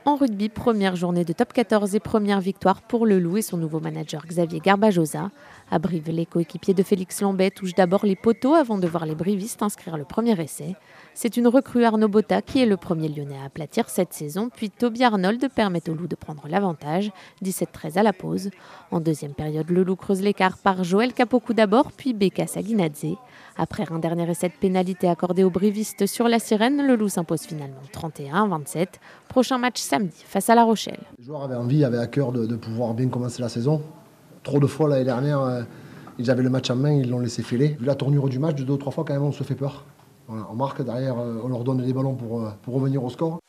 En 0.08 0.18
rugby, 0.18 0.50
première 0.50 0.96
journée 0.96 1.26
de 1.26 1.34
top 1.34 1.52
14 1.52 1.96
et 1.96 2.00
première 2.00 2.40
victoire 2.40 2.84
pour 2.84 3.08
le 3.08 3.18
Loup 3.18 3.38
et 3.38 3.42
son 3.42 3.58
nouveau 3.58 3.80
manager 3.80 4.24
Xavier 4.28 4.60
Garbajosa. 4.60 5.32
À 5.72 5.80
Brive, 5.80 6.12
les 6.12 6.28
coéquipiers 6.28 6.76
de 6.76 6.84
Félix 6.84 7.22
Lambet 7.22 7.50
touchent 7.50 7.74
d'abord 7.74 8.06
les 8.06 8.16
poteaux 8.16 8.54
avant 8.54 8.78
de 8.78 8.88
voir 8.88 9.08
les 9.08 9.16
brivistes 9.16 9.64
inscrire 9.64 9.98
le 9.98 10.04
premier 10.04 10.40
essai. 10.40 10.76
C'est 11.18 11.38
une 11.38 11.48
recrue 11.48 11.86
Arnaud 11.86 12.10
Botta 12.10 12.42
qui 12.42 12.62
est 12.62 12.66
le 12.66 12.76
premier 12.76 13.08
lyonnais 13.08 13.40
à 13.42 13.46
aplatir 13.46 13.88
cette 13.88 14.12
saison, 14.12 14.50
puis 14.54 14.70
Toby 14.70 15.02
Arnold 15.02 15.48
permet 15.56 15.90
au 15.90 15.94
Loup 15.94 16.08
de 16.08 16.16
prendre 16.16 16.44
l'avantage, 16.50 17.10
17-13 17.42 17.98
à 17.98 18.04
la 18.04 18.12
pause. 18.12 18.50
En 18.92 19.00
deuxième 19.00 19.34
période, 19.34 19.70
le 19.70 19.84
Loup 19.86 19.96
creuse 19.96 20.22
l'écart 20.22 20.58
par 20.58 20.84
Joël 20.84 21.14
Capoku 21.14 21.54
d'abord, 21.54 21.94
puis 21.94 22.14
Beka 22.14 22.48
Saginadze. 22.48 23.16
Après 23.56 23.86
un 23.90 24.00
dernier 24.00 24.30
essai 24.30 24.50
de 24.50 24.56
pénalité 24.60 25.08
accordé 25.08 25.46
aux 25.46 25.50
brivistes 25.50 26.06
sur 26.06 26.28
la 26.28 26.38
sirène, 26.38 26.86
le 26.86 26.98
Loup 26.98 27.08
s'impose 27.08 27.44
finalement 27.44 27.80
31-27. 27.94 28.88
Prochain 29.30 29.58
match 29.58 29.80
samedi 29.80 30.22
face 30.26 30.50
à 30.50 30.56
La 30.56 30.66
Rochelle. 30.66 31.00
Les 31.18 31.24
joueurs 31.24 31.44
avaient 31.44 31.56
envie, 31.56 31.86
avaient 31.86 31.98
à 31.98 32.08
cœur 32.08 32.34
de, 32.34 32.58
pouvoir 32.58 32.94
bien 32.94 33.08
commencer 33.08 33.42
la 33.42 33.48
saison. 33.48 33.82
Trop 34.44 34.60
de 34.60 34.68
fois 34.68 34.90
l'année 34.90 35.06
dernière, 35.06 35.40
euh, 35.40 35.64
ils 36.20 36.30
avaient 36.30 36.44
le 36.44 36.50
match 36.50 36.70
en 36.70 36.76
main, 36.76 36.92
ils 36.92 37.10
l'ont 37.10 37.20
laissé 37.20 37.42
filer. 37.42 37.78
Vu 37.80 37.86
la 37.86 37.96
tournure 37.96 38.28
du 38.28 38.38
match, 38.38 38.58
de 38.58 38.64
deux 38.64 38.74
ou 38.74 38.78
trois 38.78 38.92
fois 38.92 39.06
quand 39.08 39.14
même 39.14 39.24
on 39.24 39.32
se 39.32 39.46
fait 39.46 39.56
peur. 39.56 39.86
On 40.28 40.56
marque 40.56 40.82
derrière, 40.82 41.20
euh, 41.20 41.42
on 41.44 41.50
leur 41.50 41.64
donne 41.64 41.86
des 41.86 41.94
ballons 41.94 42.18
euh, 42.24 42.50
pour 42.64 42.74
revenir 42.74 43.04
au 43.04 43.10
score. 43.10 43.40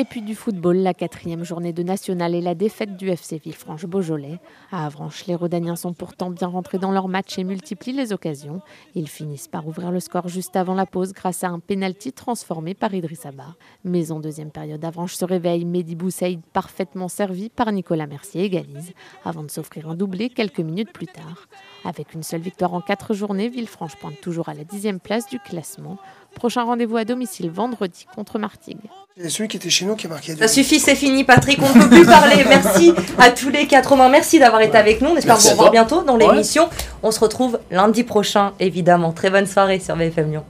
Et 0.00 0.04
puis 0.04 0.22
du 0.22 0.36
football, 0.36 0.76
la 0.76 0.94
quatrième 0.94 1.42
journée 1.42 1.72
de 1.72 1.82
national 1.82 2.32
et 2.36 2.40
la 2.40 2.54
défaite 2.54 2.96
du 2.96 3.08
FC 3.08 3.38
Villefranche-Beaujolais. 3.38 4.38
À 4.70 4.86
Avranches, 4.86 5.26
les 5.26 5.34
Rodaniens 5.34 5.74
sont 5.74 5.92
pourtant 5.92 6.30
bien 6.30 6.46
rentrés 6.46 6.78
dans 6.78 6.92
leur 6.92 7.08
match 7.08 7.36
et 7.36 7.42
multiplient 7.42 7.94
les 7.94 8.12
occasions. 8.12 8.62
Ils 8.94 9.08
finissent 9.08 9.48
par 9.48 9.66
ouvrir 9.66 9.90
le 9.90 9.98
score 9.98 10.28
juste 10.28 10.54
avant 10.54 10.74
la 10.74 10.86
pause 10.86 11.12
grâce 11.12 11.42
à 11.42 11.48
un 11.48 11.58
pénalty 11.58 12.12
transformé 12.12 12.74
par 12.74 12.94
Idriss 12.94 13.26
Abba. 13.26 13.56
Mais 13.82 14.12
en 14.12 14.20
deuxième 14.20 14.52
période, 14.52 14.84
Avranches 14.84 15.16
se 15.16 15.24
réveille. 15.24 15.64
Mehdi 15.64 15.96
Boussaïd, 15.96 16.42
parfaitement 16.52 17.08
servi 17.08 17.48
par 17.48 17.72
Nicolas 17.72 18.06
Mercier, 18.06 18.44
égalise 18.44 18.92
avant 19.24 19.42
de 19.42 19.50
s'offrir 19.50 19.90
un 19.90 19.96
doublé 19.96 20.28
quelques 20.28 20.60
minutes 20.60 20.92
plus 20.92 21.08
tard. 21.08 21.48
Avec 21.84 22.14
une 22.14 22.22
seule 22.22 22.42
victoire 22.42 22.72
en 22.72 22.80
quatre 22.80 23.14
journées, 23.14 23.48
Villefranche 23.48 23.96
pointe 23.96 24.20
toujours 24.20 24.48
à 24.48 24.54
la 24.54 24.62
dixième 24.62 25.00
place 25.00 25.28
du 25.28 25.40
classement. 25.40 25.98
Prochain 26.38 26.62
rendez-vous 26.62 26.96
à 26.96 27.04
domicile 27.04 27.50
vendredi 27.50 28.06
contre 28.14 28.38
Martigues. 28.38 28.78
C'est 29.20 29.28
celui 29.28 29.48
qui 29.48 29.56
était 29.56 29.70
chez 29.70 29.84
nous 29.84 29.96
qui 29.96 30.06
a 30.06 30.10
marqué. 30.10 30.36
Ça 30.36 30.46
suffit, 30.46 30.78
c'est 30.78 30.94
fini, 30.94 31.24
Patrick. 31.24 31.58
On 31.60 31.76
ne 31.76 31.82
peut 31.82 31.88
plus 31.88 32.06
parler. 32.06 32.44
Merci 32.48 32.94
à 33.18 33.30
tous 33.30 33.50
les 33.50 33.66
quatre. 33.66 33.88
Romain, 33.88 34.08
merci 34.08 34.38
d'avoir 34.38 34.60
été 34.60 34.76
avec 34.76 35.00
nous. 35.00 35.08
On 35.08 35.16
espère 35.16 35.36
vous 35.36 35.48
revoir 35.50 35.70
bientôt 35.70 36.02
dans 36.02 36.16
l'émission. 36.16 36.68
On 37.02 37.10
se 37.10 37.18
retrouve 37.20 37.58
lundi 37.70 38.04
prochain, 38.04 38.52
évidemment. 38.60 39.12
Très 39.12 39.30
bonne 39.30 39.46
soirée 39.46 39.80
sur 39.80 39.96
BFM 39.96 40.30
Lyon. 40.30 40.44